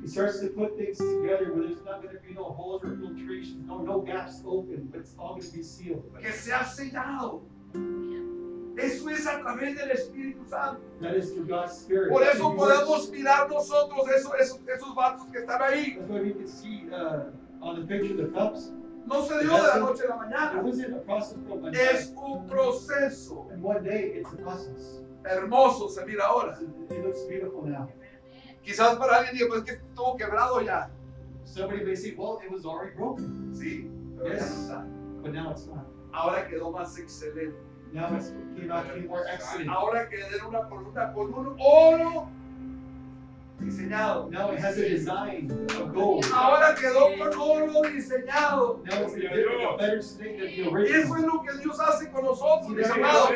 [0.00, 2.94] He starts to put things together where there's not going to be no holes or
[2.94, 6.04] filtrations, no no gaps open, but it's all going to be sealed.
[6.22, 7.42] que se ha sellado.
[8.78, 10.80] Eso es a través del Espíritu Santo.
[11.00, 12.10] That is through God's Spirit.
[12.10, 15.96] Por eso podemos mirar nosotros esos, esos, esos vatos que están ahí.
[15.96, 17.24] That's why we can see uh,
[17.60, 18.70] on the picture the cups.
[19.08, 20.62] No se dio de la noche a la mañana.
[21.72, 23.48] Es un proceso.
[25.24, 26.58] Hermoso se mira ahora.
[28.62, 30.90] Quizás para alguien diga, pues es que estuvo quebrado ya.
[31.44, 34.50] Somebody may say, well, it was already broken, Sí, pero ya no Yes.
[34.68, 34.84] está.
[35.22, 35.86] but now it's not.
[36.12, 37.56] Ahora quedó más excelente.
[37.92, 39.70] Now it's came out came more excellent.
[39.70, 42.28] Ahora quedó una columna con un oro
[43.60, 44.28] diseñado.
[44.30, 46.24] Now it has a design of gold.
[46.32, 48.80] Ahora quedó con oro diseñado.
[48.84, 51.18] Now it's a, different, a better snake than the Y eso original.
[51.18, 53.30] es lo que Dios hace con nosotros, mis amados.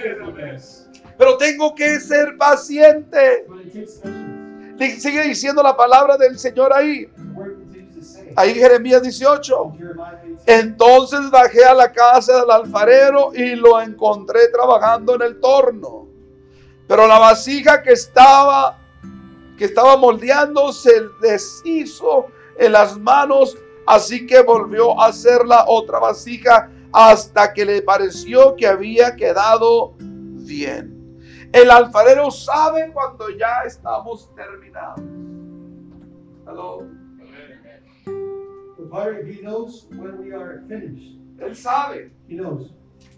[1.18, 3.46] Pero tengo que ser paciente.
[4.98, 7.08] Sigue diciendo la palabra del Señor ahí.
[8.34, 9.72] Ahí Jeremías 18.
[9.74, 15.22] in Jeremiah 18, Entonces bajé a la casa del alfarero y lo encontré trabajando en
[15.22, 16.08] el torno.
[16.88, 18.81] Pero la vasija que estaba
[19.62, 22.26] que estaba moldeando se deshizo
[22.58, 28.56] en las manos, así que volvió a hacer la otra vasija hasta que le pareció
[28.56, 31.16] que había quedado bien.
[31.52, 34.98] El alfarero sabe cuando ya estamos terminados.
[36.46, 36.88] Aló.
[38.04, 41.20] The he knows when we are finished.
[41.38, 42.74] Él sabe, He knows.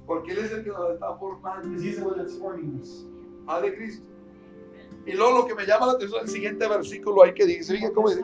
[0.07, 1.83] porque Él es el que nos está formando.
[1.83, 3.07] He's the one that's forming us.
[3.49, 4.14] Ah, Cristo.
[5.07, 7.75] Y luego lo que me llama la atención es el siguiente versículo ahí que dice,
[7.75, 8.23] fíjate cómo dice.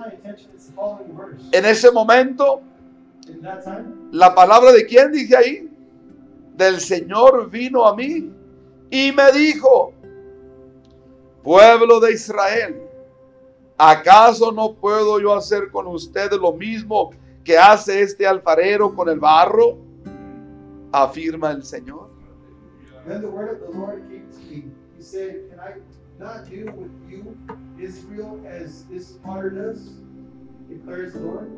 [1.52, 2.62] En ese momento,
[4.12, 5.70] la palabra de quién dice ahí?
[6.56, 8.30] Del Señor vino a mí
[8.90, 9.92] y me dijo,
[11.42, 12.82] pueblo de Israel,
[13.78, 17.10] ¿acaso no puedo yo hacer con ustedes lo mismo
[17.44, 19.78] que hace este alfarero con el barro?
[20.92, 22.10] Afirma el Señor.
[23.06, 24.64] then the word of the Lord came to me.
[24.96, 25.72] He said, Can I
[26.20, 27.36] not do with you,
[27.80, 29.94] Israel, as this potter does,
[30.68, 31.50] declares the Lord.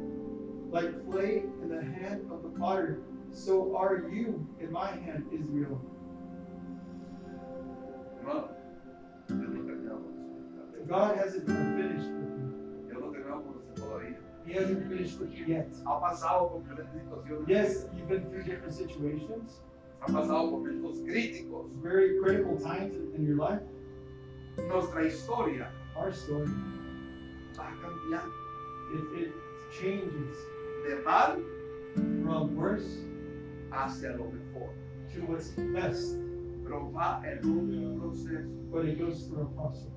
[0.71, 3.01] Like clay in the hand of the potter,
[3.33, 5.81] so are you in my hand, Israel.
[8.21, 8.49] Hermano,
[9.29, 12.87] Dios no terminó con su God hasn't finished with you.
[12.89, 14.17] Dios no terminó con usted todavía.
[14.47, 15.69] He hasn't finished with you yet.
[15.85, 17.49] Ha pasado por diferentes situaciones.
[17.49, 19.61] Yes, you've been through different situations,
[20.01, 21.67] Ha pasado por momentos críticos.
[21.83, 23.61] very critical times in your life.
[24.69, 26.49] Nuestra historia Our story,
[27.57, 28.33] va cambiando
[28.95, 29.33] it, it
[29.71, 30.37] changes
[30.87, 31.39] de mal
[32.23, 33.05] from worse
[33.71, 34.71] hacia lo mejor.
[35.15, 36.17] to what's best,
[36.65, 38.49] Pero va en un proceso.
[38.71, 39.89] but it goes through a process.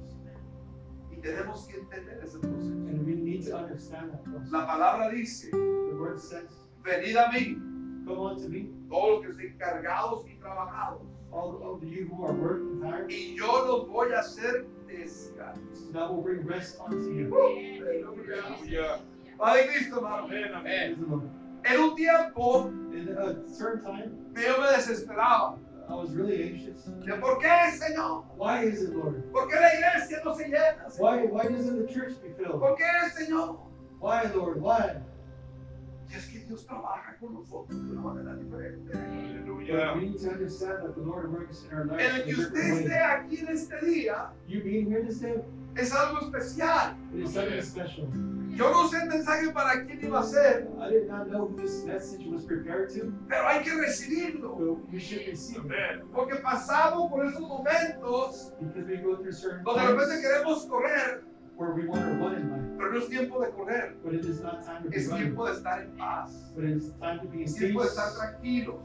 [1.11, 2.71] Y tenemos que entender ese proceso.
[2.89, 4.51] And we need to understand that process.
[4.51, 6.49] La palabra dice, The word says,
[6.83, 7.55] venid a mí,
[8.05, 11.01] Come unto me, todos los que estén cargados y trabajados,
[11.35, 15.87] all of you who are working tired, y yo los voy a hacer descanso.
[15.89, 17.29] and I will bring rest unto you.
[17.29, 18.99] Aleluya.
[19.37, 20.27] Padre Cristo, hermano.
[20.27, 21.29] Praise the Lord.
[21.65, 25.57] En un tiempo, In a certain time, yo me desesperaba.
[25.89, 26.89] I was really anxious.
[27.19, 28.23] ¿Por qué, Señor?
[28.37, 29.31] Why is it, Lord?
[29.31, 30.89] ¿Por qué la iglesia no se llena?
[30.97, 32.59] Why, why doesn't the church be filled?
[32.59, 33.59] ¿Por qué, Señor?
[33.99, 34.61] Why, Lord?
[34.61, 34.95] Why?
[36.09, 38.91] Y es que Dios trabaja con nosotros de una manera diferente.
[39.67, 42.59] But we need to understand that the Lord works in our lives El que usted
[42.61, 45.41] esté aquí en este día You being here this day,
[45.75, 46.95] es algo especial.
[47.13, 48.07] it is something special.
[48.55, 51.57] Yo no sé el mensaje para quién iba a ser, I did not know who
[51.57, 54.55] this message was prepared to, pero hay que recibirlo.
[54.55, 56.03] but we should receive it.
[56.13, 61.23] Porque pasamos por esos momentos Because we go through certain donde de repente queremos correr,
[62.77, 65.45] pero no es tiempo de correr, but it is not time to be es tiempo
[65.45, 67.99] de estar en paz, but it is time to be in es tiempo de peace,
[67.99, 68.75] estar tranquilos,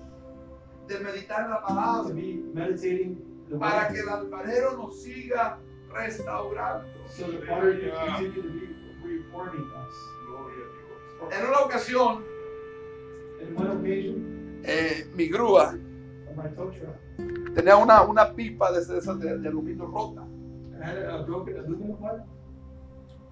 [0.88, 3.18] de meditar en la to palabra, be meditating
[3.48, 5.58] the para que el alfarero nos siga
[5.92, 6.86] restaurando.
[7.08, 8.66] so the Father can continue to be
[9.04, 9.94] reforming us.
[11.32, 12.24] En una ocasión,
[13.40, 15.74] In one occasion, eh, mi grúa
[17.54, 20.26] tenía una, una pipa de esas de, de aluminio rota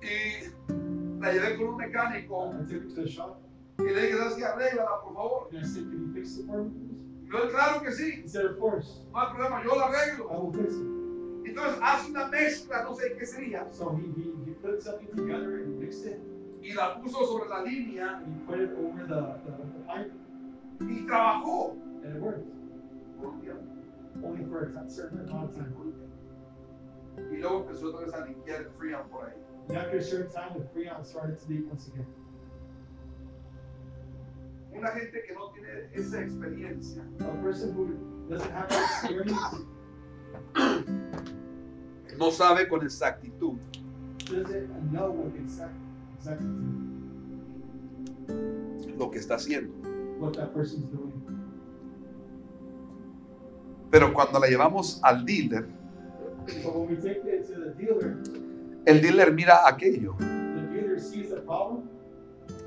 [0.02, 3.36] y la llevé con un mecánico I took it to the shop,
[3.78, 4.44] y le dije, ¿sabes qué?
[4.44, 5.48] Arréglala, por favor.
[5.52, 8.28] and I said, "Can you fix it for me, please?" Yo, claro que sí, He
[8.28, 10.28] said, "Of course, no hay problema, yo la I arreglo.
[10.30, 10.86] will fix it."
[11.48, 15.62] Entonces hace una mezcla, no sé qué sería, So he, he, he put something together
[15.62, 16.18] and mixed it,
[16.62, 20.12] y la puso sobre la línea and he put it over the, the, the pipe,
[20.80, 21.72] y trabajó.
[22.04, 22.46] and it worked.
[23.18, 23.62] por un tiempo.
[24.22, 25.74] Only for a certain amount of time.
[27.32, 29.34] Y luego empezó otra vez a limpiar el freon por ahí.
[29.68, 32.06] And after a certain time, the freon started to leak once again.
[34.74, 37.96] Una gente que no tiene esa experiencia A person who
[38.28, 39.64] doesn't have that experience
[42.18, 43.58] no sabe con exactitud
[44.26, 45.72] doesn't know what exact,
[46.16, 46.46] exactly
[48.98, 49.72] lo que está haciendo.
[50.18, 51.12] what that person's doing.
[53.90, 55.66] Pero cuando la llevamos al dealer,
[56.62, 58.18] But when we take it to the dealer,
[58.88, 60.16] el dealer mira aquello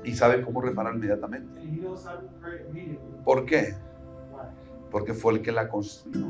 [0.04, 1.60] y sabe cómo reparar inmediatamente.
[3.24, 3.74] ¿Por qué?
[4.90, 6.26] Porque fue el que la construyó.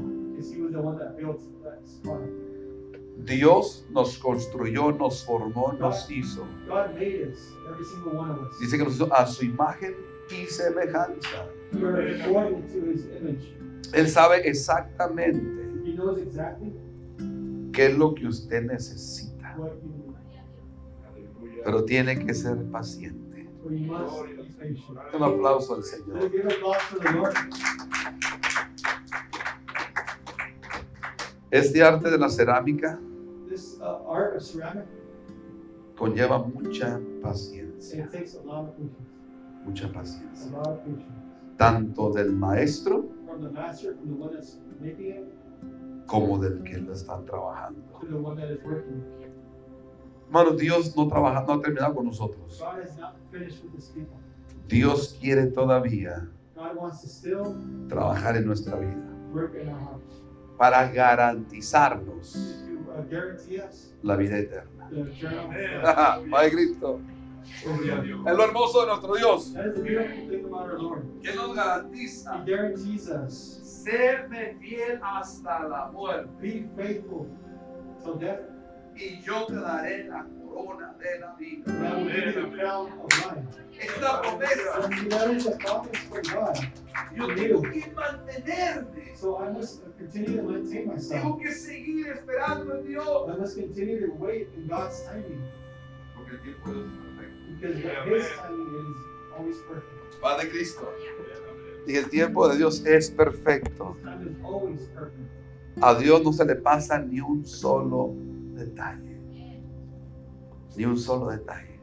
[3.19, 6.47] Dios nos construyó, nos formó, nos hizo.
[8.61, 9.95] Dice que nos hizo a su imagen
[10.31, 11.47] y semejanza.
[13.93, 16.73] Él sabe exactamente He knows exactly
[17.73, 19.32] qué es lo que usted necesita.
[21.65, 23.49] Pero tiene que ser paciente.
[23.65, 26.31] Un aplauso al Señor.
[31.51, 32.99] Este arte de la cerámica
[35.97, 38.09] conlleva mucha paciencia.
[39.65, 40.51] Mucha paciencia.
[41.57, 43.05] Tanto del maestro
[46.07, 47.81] como del que lo está trabajando.
[50.33, 52.65] Hermano, Dios no trabaja, no ha terminado con nosotros.
[54.67, 56.27] Dios quiere todavía
[57.87, 58.97] trabajar en nuestra vida
[60.57, 64.89] para garantizarnos uh, la vida eterna.
[66.31, 66.99] Padre Cristo.
[68.27, 69.55] Es lo hermoso de nuestro Dios.
[71.21, 76.31] Que nos garantiza serme fiel hasta la muerte.
[76.41, 77.27] be faithful
[78.03, 78.52] till death,
[78.97, 81.65] Y yo te daré la corona de la vida.
[83.81, 84.63] Esta promesa
[87.17, 91.25] yo tengo que mantenerme So I must continue to maintain myself.
[91.25, 91.41] myself.
[91.41, 93.29] que seguir esperando en Dios.
[93.29, 95.41] I must continue to wait in God's timing
[96.17, 97.61] Porque el tiempo de Dios es perfecto.
[97.61, 98.97] because His timing is
[99.37, 100.21] always perfect.
[100.21, 100.89] Padre Cristo.
[101.87, 103.97] Y el tiempo de Dios es perfecto.
[105.81, 108.15] A Dios no se le pasa ni un solo
[108.55, 109.21] detalle.
[110.77, 111.81] Ni un solo detalle.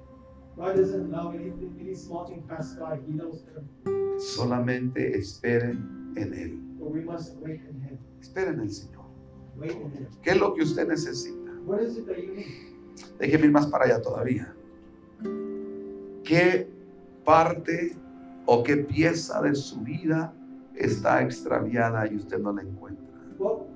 [4.17, 6.59] Solamente esperen en Él.
[6.80, 7.97] But we must wait in Him.
[8.20, 9.05] Esperen en el Señor.
[10.22, 11.51] ¿Qué es lo que usted necesita?
[13.20, 14.53] Déjeme ir más para allá todavía.
[16.24, 16.70] ¿Qué
[17.24, 17.95] parte
[18.45, 20.34] o qué pieza de su vida
[20.76, 23.05] está extraviada y usted no la encuentra?
[23.38, 23.68] What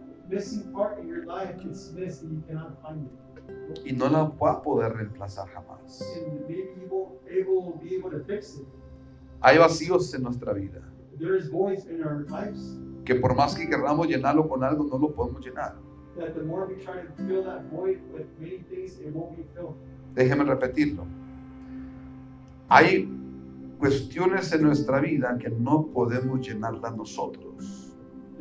[3.86, 6.02] Y no la va a poder reemplazar jamás.
[6.26, 8.68] And maybe you won't able be able to fix it.
[9.42, 10.82] Hay vacíos en nuestra vida
[11.20, 14.98] There is voids in our lives que por más que queramos llenarlo con algo, no
[14.98, 15.76] lo podemos llenar.
[16.18, 19.44] that the more we try to fill that void with many things, it won't be
[19.56, 19.76] filled.
[20.16, 21.06] Déjeme repetirlo.
[22.70, 23.10] Hay
[23.80, 27.83] cuestiones en nuestra vida que no podemos llenarlas nosotros.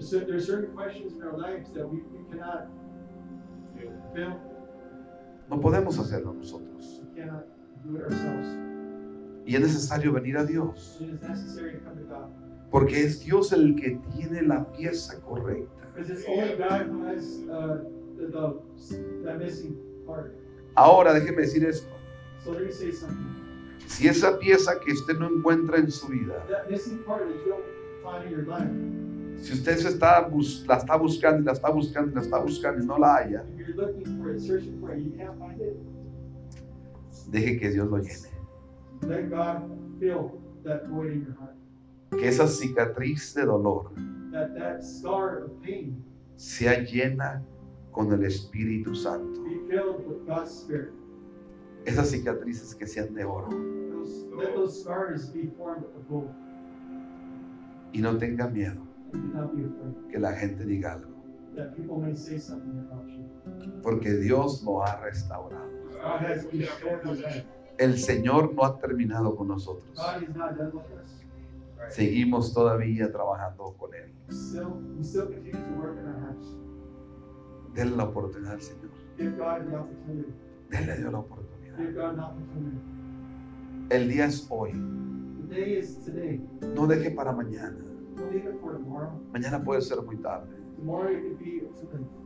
[0.02, 2.66] Cer- there's certain questions in our lives that we, we cannot
[4.14, 4.36] fill,
[5.48, 7.00] No podemos hacerlo nosotros.
[7.04, 7.44] we cannot
[7.84, 8.48] do it ourselves.
[9.46, 10.98] Y es necesario venir a Dios.
[11.00, 12.30] It is necessary to come to God.
[12.70, 15.86] Porque es Dios el que tiene la pieza correcta.
[15.94, 17.84] Because it's only God who has uh,
[18.16, 19.76] the, the, that missing
[20.06, 20.34] part.
[20.76, 21.88] Ahora déjeme decir esto.
[22.44, 23.28] So let me say something.
[23.86, 27.48] Si esa pieza que usted no encuentra en su vida, That missing part that you
[27.50, 27.64] don't
[28.02, 28.70] find in your life,
[29.38, 30.28] si usted se está
[30.66, 33.44] la está buscando y la está buscando y la está buscando y no la haya,
[37.30, 38.32] deje que Dios lo llene.
[39.02, 39.68] let God
[39.98, 41.56] fill that void in your heart.
[42.10, 43.90] Que esa cicatriz de dolor
[44.32, 46.02] That that scar of pain
[46.36, 47.42] sea llena
[47.92, 49.40] con el Espíritu Santo.
[51.84, 53.50] Esas cicatrices que sean de oro.
[53.50, 56.30] Those, let those scars be formed of gold.
[57.92, 61.12] Y no tenga miedo And do not be afraid que la gente diga algo.
[61.54, 63.24] that people may say something about you.
[63.82, 65.70] Porque Dios lo ha restaurado.
[67.78, 69.96] El Señor no ha terminado con nosotros.
[69.96, 71.94] God is not done with us.
[71.94, 74.10] Seguimos todavía trabajando con Él.
[74.30, 76.46] Still, we still continue to work in our hearts.
[77.74, 78.90] Denle la oportunidad al Señor.
[79.18, 80.32] Give God the opportunity.
[80.70, 81.76] Denle Dios la oportunidad.
[81.76, 82.78] Give God an opportunity.
[83.90, 84.72] El día es hoy.
[84.72, 86.40] The day is today.
[86.74, 87.91] No deje para mañana.
[89.32, 90.62] Mañana puede ser muy tarde.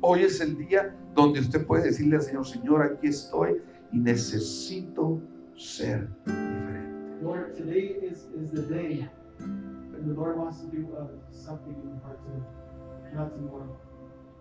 [0.00, 3.60] Hoy es el día donde usted puede decirle al Señor, Señor, aquí estoy
[3.92, 5.20] y necesito
[5.54, 7.22] ser diferente.
[7.22, 9.08] Lord, today is, is the day.
[9.40, 13.76] And the Lord wants to do uh, something in your heart today, not tomorrow.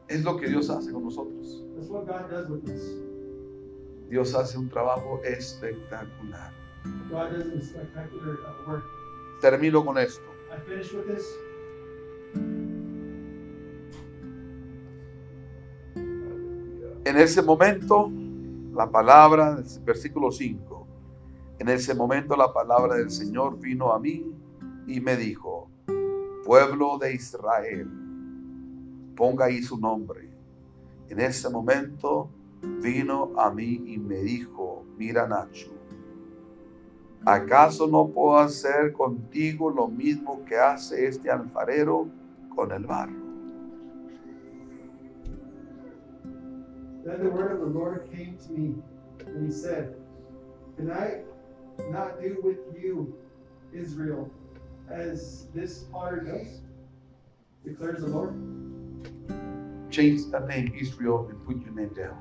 [0.07, 1.63] Es lo que Dios hace con nosotros.
[1.75, 2.83] That's what God does with us.
[4.09, 6.51] Dios hace un trabajo espectacular.
[7.09, 8.83] God does a spectacular uh, work.
[9.41, 10.34] Termino con esto.
[10.67, 11.25] With this.
[17.05, 18.11] En ese momento,
[18.73, 20.87] la palabra, versículo 5,
[21.59, 24.25] en ese momento la palabra del Señor vino a mí
[24.87, 25.69] y me dijo,
[26.43, 27.89] pueblo de Israel,
[29.15, 30.29] ponga ahí su nombre.
[31.09, 32.29] En ese momento
[32.81, 35.71] vino a mí y me dijo, mira Nacho,
[37.25, 42.07] ¿acaso no puedo hacer contigo lo mismo que hace este alfarero
[42.55, 43.25] con el barro?
[47.03, 48.75] Then the word of the Lord came to me,
[49.27, 49.95] and he said,
[50.75, 51.21] Can I
[51.91, 53.13] not do with you,
[53.73, 54.31] Israel,
[54.89, 56.61] as this potter does?
[57.63, 58.33] Declares the Lord.
[59.91, 62.17] Change the name Israel and put your name down.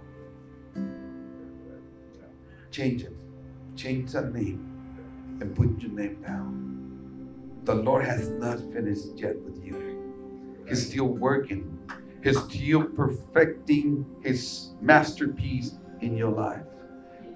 [2.70, 3.16] Change it.
[3.74, 4.73] Change the name
[5.40, 7.60] and put your name down.
[7.64, 10.64] The Lord has not finished yet with you.
[10.68, 11.78] He's still working.
[12.22, 16.62] He's still perfecting his masterpiece in your life.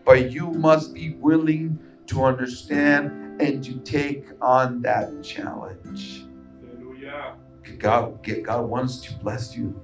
[0.05, 6.25] But you must be willing to understand and to take on that challenge.
[6.65, 7.35] Aleluya.
[7.79, 9.79] God, God wants to bless you,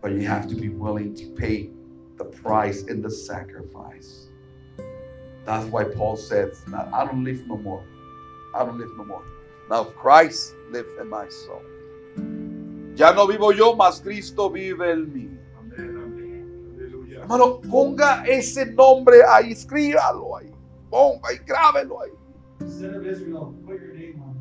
[0.00, 1.70] but you have to be willing to pay
[2.16, 4.23] the price and the sacrifice.
[5.44, 7.82] That's why Paul says, "Now I don't live no more.
[8.54, 9.22] I don't live no more.
[9.68, 11.62] Now Christ lives in my soul.
[12.94, 15.28] Ya no vivo yo, mas Cristo vive en mí.
[15.58, 16.76] Amén, amén.
[16.76, 17.20] Aleluya.
[17.20, 20.52] Hermano, ponga ese nombre ahí, escríbalo ahí.
[20.90, 22.12] Ponga y grábelo ahí.
[22.68, 24.34] Son of Israel, put your name on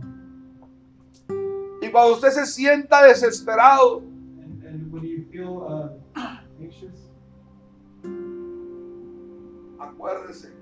[1.82, 4.00] Y cuando usted se sienta desesperado.
[4.00, 5.66] And, and when you feel
[6.16, 7.10] uh, anxious,
[9.80, 10.54] Acuérdese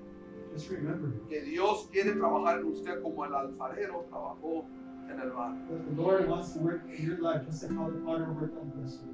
[1.28, 4.64] que Dios quiere trabajar en usted como el alfarero trabajó
[5.10, 5.56] en el barro.
[5.68, 8.56] that the Lord wants to work in your life just like how the Father worked
[8.58, 9.08] on the vessel.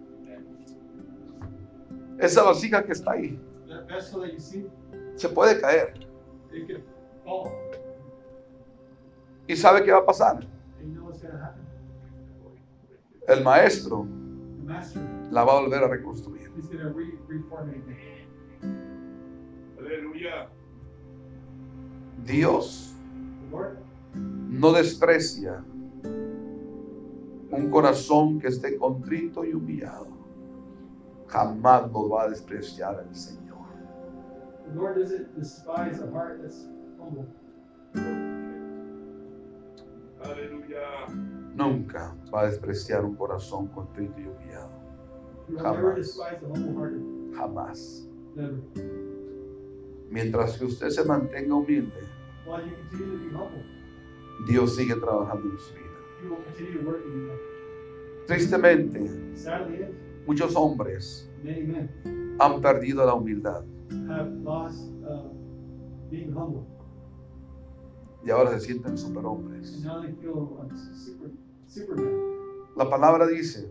[2.20, 4.66] Esa vasija que está ahí That vessel that you see,
[5.14, 5.95] se puede caer.
[6.53, 6.82] it could
[7.24, 7.53] fall,
[9.47, 10.47] ¿Y sabe qué va a pasar?
[13.28, 14.07] El maestro
[15.30, 16.51] la va a volver a reconstruir.
[19.78, 20.49] Aleluya.
[22.25, 22.95] Dios
[24.49, 25.64] no desprecia
[27.51, 30.07] un corazón que esté contrito y humillado.
[31.27, 33.59] Jamás nos va a despreciar el Señor.
[40.23, 41.07] Aleluya.
[41.55, 44.71] Nunca va a despreciar un corazón contrito y humillado.
[45.57, 45.77] Jamás.
[45.77, 47.03] never despise the humble hearted.
[47.35, 48.09] Jamás.
[50.11, 52.01] Mientras que usted se mantenga humilde,
[54.47, 55.85] Dios sigue trabajando en su vida.
[58.27, 59.11] Tristemente,
[60.27, 61.31] muchos hombres
[62.39, 64.69] han perdido la humildad uh,
[68.25, 69.85] y ahora se sienten superhombres.
[71.67, 72.39] Superman.
[72.77, 73.71] La palabra dice,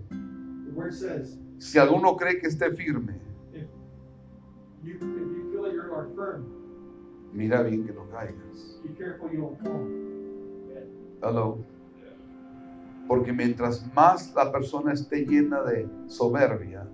[1.58, 3.20] si alguno cree que esté firme,
[7.34, 8.82] mira bien que no caigas.
[11.22, 11.57] Hello.
[13.07, 16.86] Porque mientras más la persona esté llena de soberbia,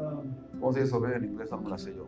[0.00, 1.50] um, ¿cómo se dice soberbia en inglés?
[1.52, 2.04] No la sé yo.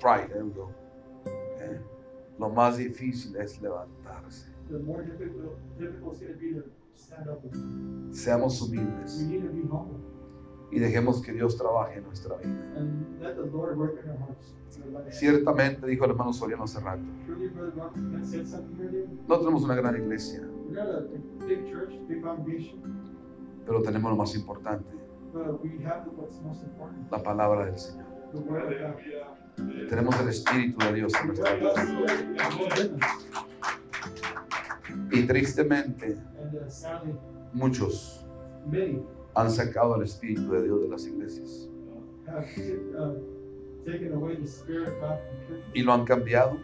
[0.00, 0.70] pride, there we go.
[1.60, 1.80] Eh,
[2.38, 4.50] Lo más difícil es levantarse.
[8.10, 9.28] Seamos humildes
[10.70, 12.54] y dejemos que Dios trabaje en nuestra vida.
[15.10, 17.02] Ciertamente, dijo el hermano Soriano hace rato,
[19.28, 20.48] no tenemos una gran iglesia,
[23.64, 24.96] pero tenemos lo más importante,
[25.32, 28.06] but we have what's most important la palabra del Señor.
[29.88, 31.72] Tenemos el Espíritu de Dios en nuestra vida.
[35.10, 38.26] Y tristemente, uh, muchos
[39.36, 41.68] han sacado al Espíritu de Dios de las iglesias
[45.74, 46.58] y lo han cambiado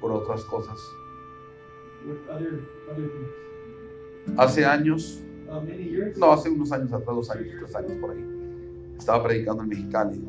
[0.00, 0.76] por otras cosas.
[4.36, 5.22] Hace años,
[6.16, 8.24] no, hace unos años atrás, dos años, tres años por ahí,
[8.98, 10.24] estaba predicando en Mexicali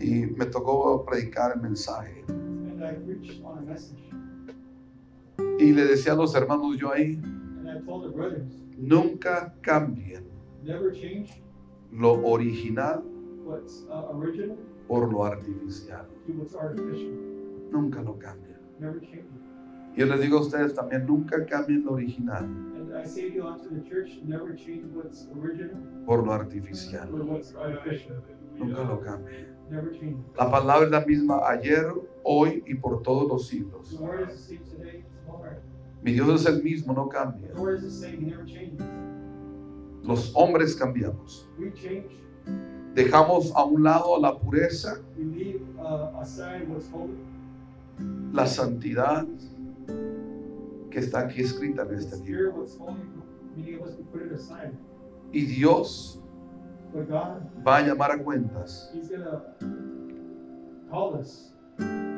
[0.00, 2.24] y me tocó predicar el mensaje.
[5.58, 7.20] Y le decía a los hermanos yo ahí,
[8.76, 10.24] nunca cambien
[10.62, 11.42] never change
[11.92, 13.02] lo original
[13.44, 14.56] what's uh, original
[14.86, 16.06] por lo artificial.
[17.70, 18.56] Nunca lo cambien.
[18.78, 19.96] Never change it.
[19.96, 22.46] Yo les digo a ustedes también, nunca cambien lo original
[26.06, 27.10] por lo artificial.
[28.58, 29.56] Nunca lo cambien.
[30.36, 31.86] La palabra es la misma ayer,
[32.22, 33.98] hoy y por todos los siglos.
[36.06, 37.50] Mi Dios es el mismo, no cambia.
[40.04, 41.50] Los hombres cambiamos.
[42.94, 46.12] Dejamos a un lado la pureza, uh,
[48.32, 49.26] la santidad
[50.90, 52.64] que está aquí escrita en este libro.
[55.32, 56.22] Y Dios
[57.66, 58.92] va a llamar a cuentas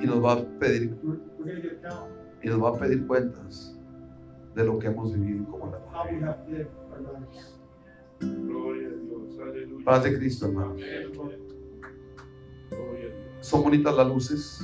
[0.03, 0.95] y nos va a pedir
[2.43, 3.78] y nos va a pedir cuentas
[4.59, 6.37] de lo que hemos vivido como la lives.
[8.21, 9.39] Gloria a Dios.
[9.41, 9.85] Aleluya.
[9.85, 10.75] Paz de Cristo, Dios.
[13.41, 14.61] Son bonitas las luces,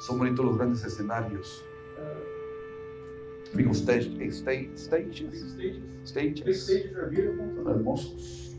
[0.00, 1.64] son bonitos los grandes escenarios.
[1.96, 5.56] Uh, Digo, stage, stage, big stages, stages.
[5.56, 6.64] Big stages.
[6.64, 7.46] stages are beautiful.
[7.54, 8.51] Son hermosos.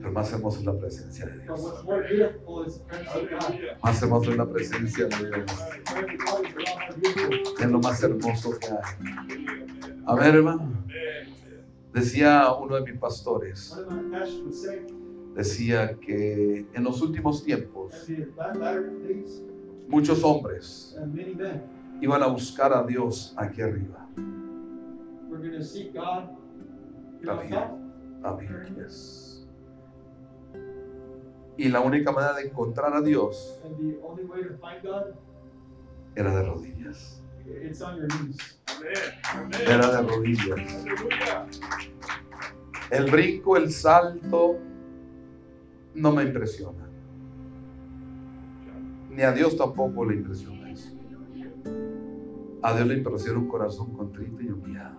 [0.00, 1.84] Pero más hermoso es la presencia de Dios.
[3.82, 5.50] Más hermoso es la presencia de Dios.
[7.60, 9.12] Es lo más hermoso que hay.
[9.28, 10.02] Amén.
[10.06, 10.62] A ver, hermano.
[10.62, 11.20] Amén.
[11.92, 13.76] Decía uno de mis pastores,
[15.34, 18.06] decía que en los últimos tiempos
[19.88, 21.62] muchos hombres many men
[22.00, 24.06] iban a buscar a Dios aquí arriba.
[25.30, 25.52] were going
[28.78, 29.29] to
[31.60, 33.60] Y la única manera de encontrar a Dios
[36.14, 37.22] era de rodillas.
[39.68, 40.86] Era de rodillas.
[42.90, 44.56] El brinco, el salto,
[45.96, 46.88] no me impresiona.
[49.10, 50.96] Ni a Dios tampoco le impresiona eso.
[52.62, 54.98] A Dios le impresiona un corazón contrito y humillado.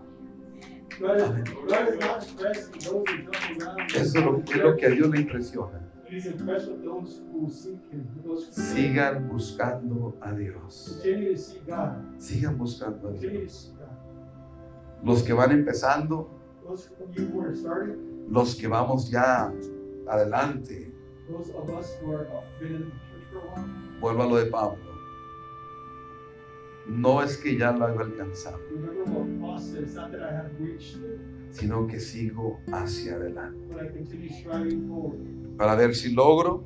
[3.96, 5.91] Eso es lo, es lo que a Dios le impresiona.
[8.52, 11.02] Sigan buscando a Dios.
[12.18, 13.74] Sigan buscando a Dios.
[15.04, 16.30] Los que van empezando,
[18.30, 19.54] los que vamos ya
[20.08, 20.94] adelante,
[24.02, 24.92] vuelvo a lo de Pablo.
[26.88, 28.60] No es que ya lo haya alcanzado,
[31.52, 33.76] sino que sigo hacia adelante.
[35.62, 36.64] Para ver si logro